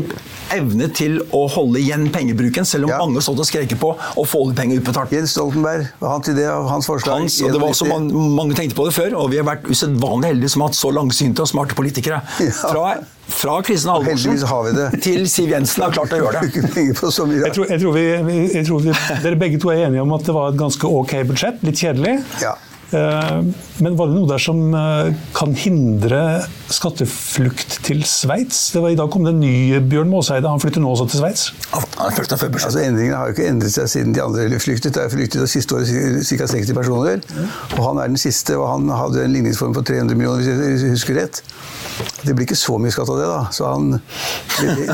[0.54, 3.00] evne til å holde igjen pengebruken, selv om ja.
[3.02, 5.14] mange stått og skrek på å få oljepenger utbetalt.
[5.16, 7.24] Jens Stoltenberg, hans idé og hans forslag.
[7.24, 9.68] Hans, og det var også man, mange tenkte på det før, og vi har vært
[9.70, 12.22] usedvanlig heldige som har hatt så langsynte og smarte politikere.
[12.44, 12.54] Ja.
[12.62, 12.96] Fra,
[13.34, 16.66] fra Kristin Halvorsen til Siv Jensen har klart å gjøre det.
[16.90, 18.06] jeg, tror, jeg, tror vi,
[18.54, 18.94] jeg tror vi,
[19.26, 21.66] dere begge to er enige om at det var et ganske ok budsjett.
[21.66, 22.20] Litt kjedelig.
[22.44, 22.56] Ja.
[22.94, 23.39] Eh,
[23.84, 26.22] men var det noe der som eh, kan hindre
[26.74, 28.62] skatteflukt til Sveits?
[28.78, 30.50] I dag kom det en ny Bjørn Måseide.
[30.50, 31.48] Han flytter nå også til Sveits?
[32.70, 34.94] Altså, endringene har jo ikke endret seg siden de andre flyktet.
[34.96, 36.50] Det er flyktet det siste året ca.
[36.54, 37.24] 60 personer.
[37.78, 40.98] Og han er den siste, og han hadde en ligningsform på 300 millioner, hvis jeg
[40.98, 41.41] husker rett.
[42.24, 43.40] Det blir ikke så mye skatt av det, da.
[43.52, 43.98] Så han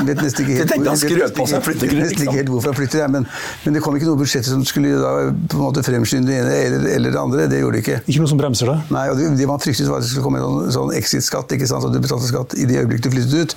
[0.07, 0.55] vet nesten ikke
[2.35, 3.05] helt, hvorfor han flytter.
[3.11, 3.27] Men,
[3.63, 6.55] men, det kom ikke noe budsjett som skulle da, på en måte fremskynde det ene
[6.65, 7.47] eller, eller det andre.
[7.51, 7.99] Det gjorde det ikke.
[8.05, 8.77] Ikke noe som bremser det?
[8.95, 11.55] Nei, og det, det man fryktet var at det skulle komme en sånn, sånn exit-skatt.
[11.57, 13.55] ikke sant, At du betalte skatt i det øyeblikket du flyttet ut.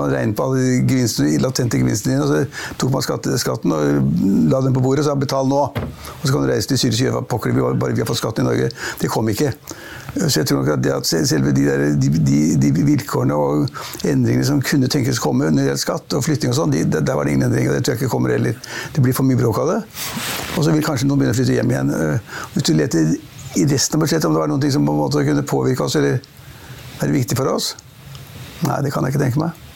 [0.00, 4.18] Man regnet på alle gevinstene, latente gevinstene dine, og så tok man skatt, skatten og
[4.50, 5.64] la den på bordet og sa 'betal nå'.
[6.20, 8.22] Og så kan du reise til Syria og gjøre hva pokker bare vi har fått
[8.22, 8.70] skatten i Norge.
[9.00, 9.52] Det kom ikke.
[10.14, 14.06] Så jeg tror nok at, det at selve de, der, de, de, de, vilkårene og
[14.06, 17.34] endringene som kunne tenkes komme når det skatt og flytting og sånn, der var det
[17.34, 17.74] ingen endringer.
[17.74, 18.56] Det tror jeg ikke kommer heller.
[18.94, 19.78] Det blir for mye bråk av det.
[20.56, 21.94] Og så vil kanskje noen begynne å flytte hjem igjen.
[22.54, 23.14] Hvis du leter
[23.58, 25.98] i resten av budsjettet om det var noe som på en måte kunne påvirke oss
[25.98, 26.20] eller
[27.00, 27.74] være viktig for oss,
[28.66, 29.69] nei, det kan jeg ikke tenke meg.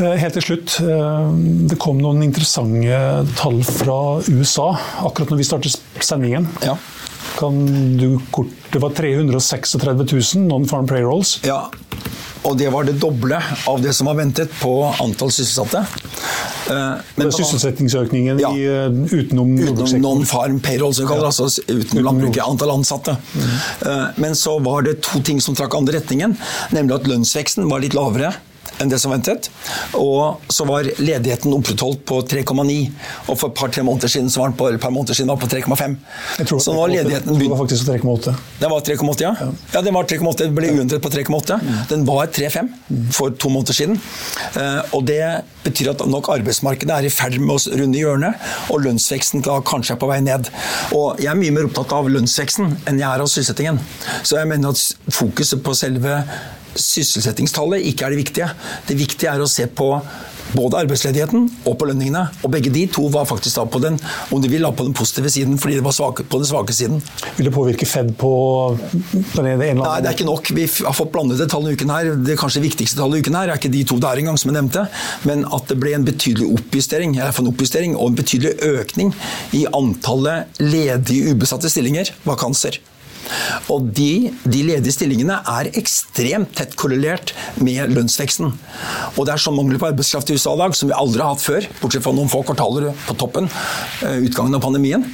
[0.00, 0.78] Eh, helt til slutt.
[0.80, 1.28] Eh,
[1.68, 2.96] det kom noen interessante
[3.38, 3.98] tall fra
[4.30, 4.72] USA
[5.04, 6.48] akkurat når vi startet sendingen.
[6.64, 6.78] Ja.
[7.38, 7.64] Kan
[7.98, 11.40] du kort Det var 336 000 non-farm payrolls.
[11.44, 11.66] Ja.
[12.48, 13.36] Og det var det doble
[13.68, 14.72] av det som var ventet på
[15.04, 15.84] antall sysselsatte.
[16.62, 16.78] Det
[17.18, 21.34] men sysselsettingsøkningen ja, i, eh, utenom Utenom non-farm payroll, som vi kaller ja.
[21.34, 23.18] altså utenom landbruket, antall ansatte.
[23.36, 24.16] Mm.
[24.24, 26.38] Men så var det to ting som trakk andre retningen,
[26.72, 28.32] nemlig at lønnsveksten var litt lavere
[28.82, 29.48] enn det som ventet.
[29.98, 32.76] Og så var ledigheten opprettholdt på 3,9.
[33.28, 35.40] Og for et par-tre måneder siden så var den på, et par måneder siden var
[35.40, 35.96] på 3,5.
[36.58, 37.44] Så nå har ledigheten begynt.
[37.44, 38.36] Det var faktisk 3,8.
[38.60, 39.32] Den var 3,8, ja.
[39.74, 39.82] ja.
[39.82, 40.36] den var 3,8.
[40.44, 41.58] Det ble uendret på 3,8.
[41.62, 41.80] Mm.
[41.90, 42.72] Den var 3,5
[43.14, 44.00] for to måneder siden.
[44.58, 45.22] Eh, og det
[45.62, 50.00] betyr at nok arbeidsmarkedet er i ferd med å runde hjørnet, og lønnsveksten kanskje er
[50.00, 50.50] på vei ned.
[50.96, 53.80] Og jeg er mye mer opptatt av lønnsveksten enn jeg er av sysselsettingen.
[54.22, 56.22] Så jeg mener at fokuset på selve
[56.74, 58.52] sysselsettingstallet ikke er det viktige.
[58.88, 59.94] Det viktige er å se på
[60.52, 62.24] både arbeidsledigheten og på lønningene.
[62.44, 63.98] Og begge de to var faktisk da på den
[64.32, 67.00] om du vil, på den positive siden, fordi det var svake, på den svake siden.
[67.38, 68.32] Vil det påvirke Fed på
[68.92, 70.52] den ene eller Nei, det er ikke nok.
[70.56, 72.12] Vi har fått blandede tall i uken her.
[72.26, 74.58] Det kanskje viktigste tallet i uken her er ikke de to der engang, som jeg
[74.60, 74.86] nevnte,
[75.28, 79.12] men at det ble en betydelig oppjustering, en oppjustering og en betydelig økning
[79.56, 82.80] i antallet ledige ubesatte stillinger, vakanser.
[83.72, 88.52] Og de, de, ledige stillingene er ekstremt tett korrelert med lønnsveksten.
[89.16, 91.34] Og det er sånn mangel på arbeidskraft i USA i dag som vi aldri har
[91.34, 93.50] hatt før, bortsett fra noen få kvartaler på toppen,
[94.02, 95.06] eh, utgangen av pandemien.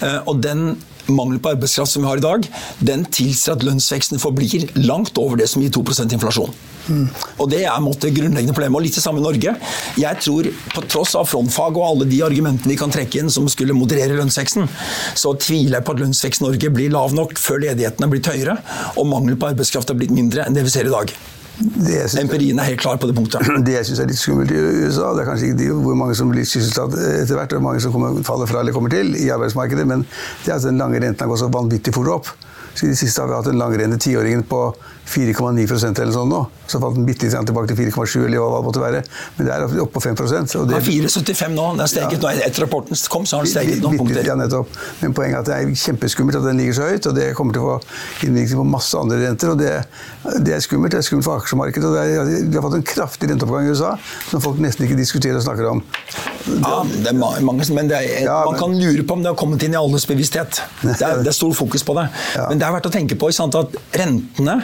[0.00, 0.74] Eh, og den
[1.16, 2.48] mangel på arbeidskraft som vi har i dag,
[2.80, 6.52] den tilsier at lønnsveksten forblir langt over det som gir 2 inflasjon.
[6.90, 7.08] Mm.
[7.38, 8.78] Og Det er måtte, grunnleggende problemet.
[8.78, 9.54] Og litt det samme i Norge.
[10.00, 13.48] Jeg tror, på tross av frontfag og alle de argumentene de kan trekke inn som
[13.52, 14.68] skulle moderere lønnsveksten,
[15.14, 18.30] så tviler jeg på at lønnsveksten i Norge blir lav nok før ledigheten er blitt
[18.30, 18.58] høyere
[18.96, 21.14] og mangel på arbeidskraft er blitt mindre enn det vi ser i dag.
[22.20, 23.44] Empirien er helt klar på det punktet.
[23.66, 26.16] Det jeg syns er litt skummelt i USA, det er kanskje ikke de, hvor mange
[26.16, 29.28] som blir sysselsatt etter hvert, og mange som kommer, faller fra eller kommer til i
[29.34, 30.06] arbeidsmarkedet, men
[30.44, 32.32] det er at den lange renten har gått så vanvittig fort opp.
[32.74, 34.62] Så I det siste har vi hatt den langrente tiåringen på
[35.10, 36.40] 4,9% eller sånn nå.
[36.70, 39.00] Så falt den bitte litt tilbake til 4,7 eller hva det måtte være.
[39.36, 41.64] Men det er oppe på 5 og det er 4,75 nå.
[41.74, 42.20] Den har steget ja.
[42.22, 42.44] nå.
[42.46, 44.22] Etter rapporten kom, så har den steget noen punkter.
[44.26, 44.70] Ja, nettopp.
[45.00, 47.56] Men poenget er at det er kjempeskummelt at den ligger så høyt, og det kommer
[47.56, 49.54] til å få innvirkning på masse andre renter.
[49.54, 49.72] og det,
[50.46, 50.94] det, er skummelt.
[50.94, 51.90] Det er skummelt for aksjemarkedet.
[51.90, 53.96] og er, Vi har fått en kraftig renteoppgang i USA
[54.30, 55.82] som folk nesten ikke diskuterer og snakker om.
[56.60, 59.66] Ja, det er mange, men er, ja, man kan lure på om det har kommet
[59.66, 60.62] inn i alles bevissthet.
[60.84, 62.08] Det er, det er stor fokus på det.
[62.30, 62.44] Ja.
[62.46, 64.54] Men det er verdt å tenke på sant, at rentene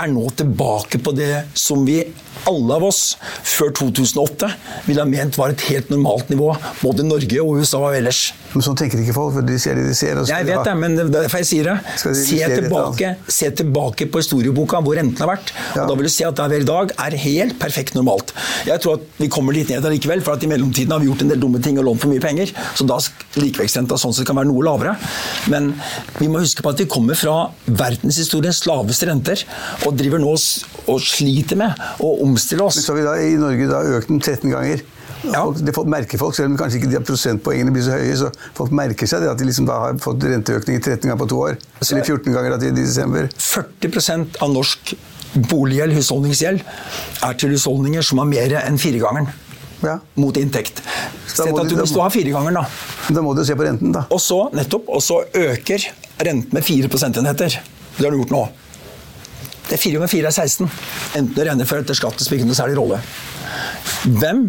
[0.00, 2.00] er nå tilbake på det som vi
[2.48, 3.02] alle av oss
[3.46, 4.48] før 2008
[4.86, 6.50] ville ha ment var et helt normalt nivå,
[6.82, 8.30] både Norge og USA og ellers.
[8.52, 10.18] Men sånn tenker ikke folk, for de ser det de ser.
[10.28, 11.76] jeg vet det, men derfor jeg sier det.
[11.96, 15.52] Se tilbake, se tilbake, på historieboka hvor renten har vært.
[15.76, 15.84] Ja.
[15.84, 18.34] og Da vil du se at der vi er i dag, er helt perfekt normalt.
[18.68, 21.24] Jeg tror at vi kommer litt ned allikevel, for at i mellomtiden har vi gjort
[21.24, 22.52] en del dumme ting og lånt for mye penger.
[22.76, 22.98] Så da
[23.40, 24.96] likevekstrenta sånn sett kan være noe lavere.
[25.52, 25.72] Men
[26.18, 27.36] vi må huske på at vi kommer fra
[27.66, 29.44] verdenshistoriens laveste renter,
[29.86, 32.80] og driver nå og sliter med å omstille oss.
[32.82, 34.82] Så har vi da i Norge da økt den 13 ganger.
[35.22, 35.44] Ja.
[35.44, 38.16] Folk, det merker folk, selv om kanskje ikke de prosentpoengene blir så høye.
[38.18, 41.28] så Folk merker seg det at de liksom da har fått renteøkning 13 ganger på
[41.30, 41.58] to år.
[41.80, 43.28] Så, eller 14 ganger i desember.
[43.38, 44.94] 40% av norsk
[45.48, 46.64] boliggjeld, husholdningsgjeld,
[47.24, 49.30] er til husholdninger som har mer enn firegangeren.
[49.82, 49.96] Ja.
[50.20, 50.82] Mot inntekt.
[51.26, 54.04] Sett at du, hvis du har firegangeren, da Da må du se på renten, da.
[54.14, 55.88] Og så, nettopp, og så øker
[56.22, 57.56] renten med 4 prosentenheter.
[57.96, 58.42] Det har du gjort nå.
[59.68, 60.70] Det er 4 ganger 4 er 16.
[61.18, 63.00] Enten du regner for etter skatt, spiller ingen særlig rolle.
[64.04, 64.46] Hvem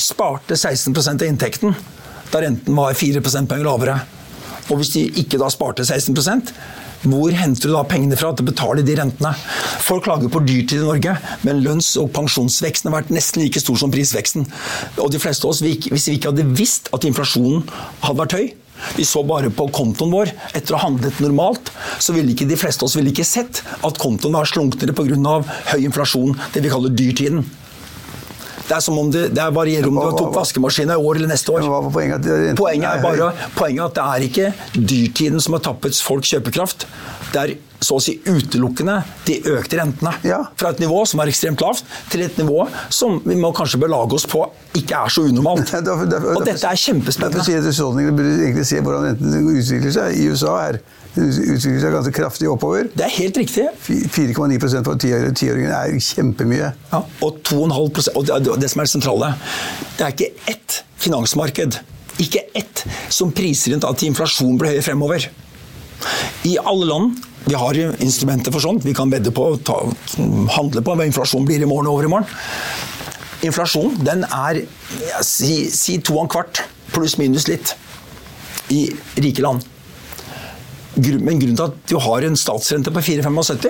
[0.00, 1.74] sparte 16% av inntekten
[2.32, 3.98] da renten var 4 prosentpoeng lavere?
[4.72, 6.54] Og hvis de ikke da sparte 16%
[7.04, 9.34] hvor henter du da pengene fra til å betale de rentene?
[9.84, 13.76] Folk klager på dyrtid i Norge, men lønns- og pensjonsveksten har vært nesten like stor
[13.80, 14.46] som prisveksten.
[14.96, 17.64] Og de fleste av oss, Hvis vi ikke hadde visst at inflasjonen
[18.00, 18.54] hadde vært høy,
[18.96, 22.56] vi så bare på kontoen vår etter å ha handlet normalt, så ville ikke de
[22.56, 25.44] fleste av oss ville ikke sett at kontoen var slunknere pga.
[25.72, 27.44] høy inflasjon, det vi kaller dyrtiden.
[28.64, 31.52] Det er som om det, det varierer om du tok vaskemaskin i år eller neste
[31.52, 31.66] år.
[31.92, 36.86] Poenget, poenget, er bare poenget at det er ikke dyrtiden som har tappet folks kjøpekraft.
[37.34, 37.54] Det er
[37.84, 38.96] så å si utelukkende
[39.28, 40.14] de økte rentene.
[40.26, 40.40] Ja.
[40.60, 44.18] Fra et nivå som er ekstremt lavt, til et nivå som vi må kanskje belage
[44.18, 45.70] oss på ikke er så unormalt.
[46.34, 47.38] Og dette er kjempespennende.
[47.38, 50.58] Derfor sier jeg til Husholdningene burde egentlig se hvordan renten utvikler seg i USA.
[50.64, 50.80] her.
[51.14, 52.88] Den utvikler seg ganske kraftig oppover.
[52.90, 53.68] Det er helt riktig.
[53.86, 56.72] 4,9% på tiåringen er kjempemye.
[56.90, 59.30] Ja, og 2,5 og det, det som er det sentrale,
[59.98, 61.78] det er ikke ett finansmarked,
[62.24, 65.28] ikke ett, som priser inn at inflasjonen blir høyere fremover.
[66.48, 68.84] I alle land vi har instrumenter for sånt.
[68.84, 69.80] Vi kan vedde på, ta,
[70.56, 72.28] handle på hva inflasjonen blir i morgen og over i morgen.
[73.44, 74.62] Inflasjon den er
[75.20, 76.62] si, si to og en kvart,
[76.94, 77.74] pluss minus litt,
[78.72, 78.86] i
[79.20, 79.66] rike land.
[80.96, 83.64] Men grunnen til at du har en statsrente på 4,75,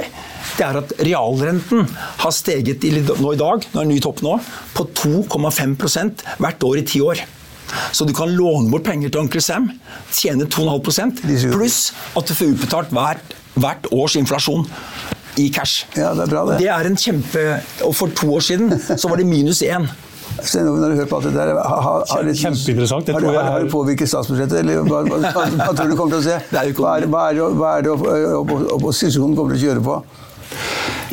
[0.55, 1.89] det er at realrenten
[2.21, 4.37] har steget i, nå i dag, nå er ny topp nå,
[4.77, 7.25] på 2,5% hvert år i ti år.
[7.97, 9.71] Så du kan låne bort penger til onkel Sam,
[10.15, 11.25] tjene 2,5%
[11.57, 14.67] pluss at du får utbetalt hvert, hvert års inflasjon
[15.41, 15.87] i cash.
[15.97, 16.59] Ja, Det er bra det.
[16.63, 17.45] Det er en kjempe
[17.87, 19.87] Og for to år siden så var det minus én.
[20.35, 23.09] Når du hører på alt det der, har, har, har, Kjempeinteressant.
[23.09, 26.23] Har, har, har det påvirket statsbudsjettet, eller hva, hva, hva, hva, tror du kommer til
[26.23, 26.39] å se?
[26.51, 27.93] Hva er, hva er det, hva er det
[28.75, 30.01] opposisjonen kommer til å kjøre på?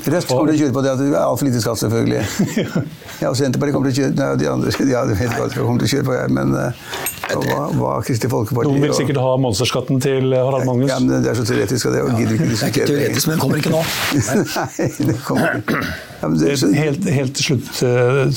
[0.01, 2.25] Rødt kommer til å kjøre på det at det er altfor lite skatt, selvfølgelig.
[3.21, 5.57] Ja, og Senterpartiet kommer til å kjøre Nei, de andre ja, de vet hva de
[5.59, 9.35] kommer til å kjøre på, jeg, men hva, hva Kristelig Folkeparti Noen vil sikkert ha
[9.43, 10.89] monsterskatten til Harald Magnus.
[10.89, 12.87] Ja, men Det er så teoretisk, og det gidder vi ikke diskutere.
[12.87, 13.83] Er teoretisk, men det kommer ikke nå.
[14.31, 15.81] Nei, det kommer ikke.
[16.21, 16.71] Ja, det, så...
[16.75, 17.71] helt, helt, til slutt,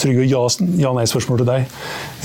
[0.01, 0.27] Trygve.
[0.85, 1.79] Ja-nei-spørsmål til deg.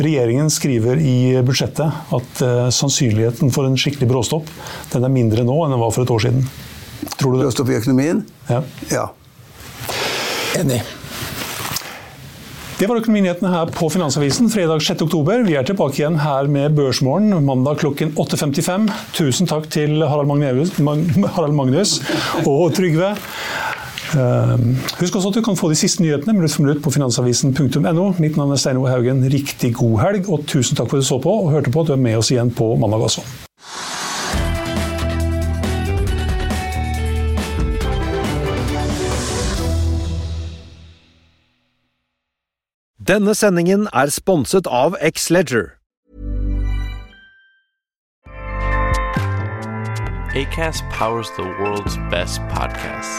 [0.03, 4.51] Regjeringen skriver i budsjettet at uh, sannsynligheten for en skikkelig bråstopp
[4.93, 6.43] den er mindre nå enn den var for et år siden.
[7.19, 7.47] Tror du det?
[7.47, 8.23] Bråstopp i økonomien?
[8.49, 8.63] Ja.
[8.91, 9.07] ja.
[10.59, 10.81] Enig.
[12.79, 15.41] Det var økonominyhetene her på Finansavisen fredag 6.10.
[15.49, 18.85] Vi er tilbake igjen her med Børsmorgen mandag klokken 8.55.
[19.17, 20.31] Tusen takk til Harald
[21.57, 21.99] Magnus,
[22.45, 23.11] og Trygve.
[25.01, 28.07] Husk også at du kan få de siste nyhetene minutt for minutt på finansavisen.no.
[28.23, 29.27] Mitt navn er Stein Haugen.
[29.27, 31.83] Riktig god helg, og tusen takk for at du så på og hørte på.
[31.83, 33.48] Du er med oss igjen på mandag også.
[43.09, 45.63] Denne sendingen er sponset av X-Leger.
[50.37, 53.17] ACAST powers the world's best podcasts.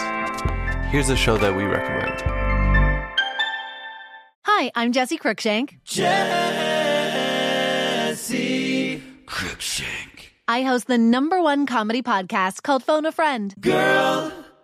[0.92, 2.22] Here's a show that we recommend.
[4.46, 5.80] Hi, I'm Jesse Cruikshank.
[5.84, 6.22] Jesse
[9.26, 10.30] Cruikshank.
[10.46, 13.52] I host the number one comedy podcast called Phone a Friend.
[13.60, 14.30] Girl,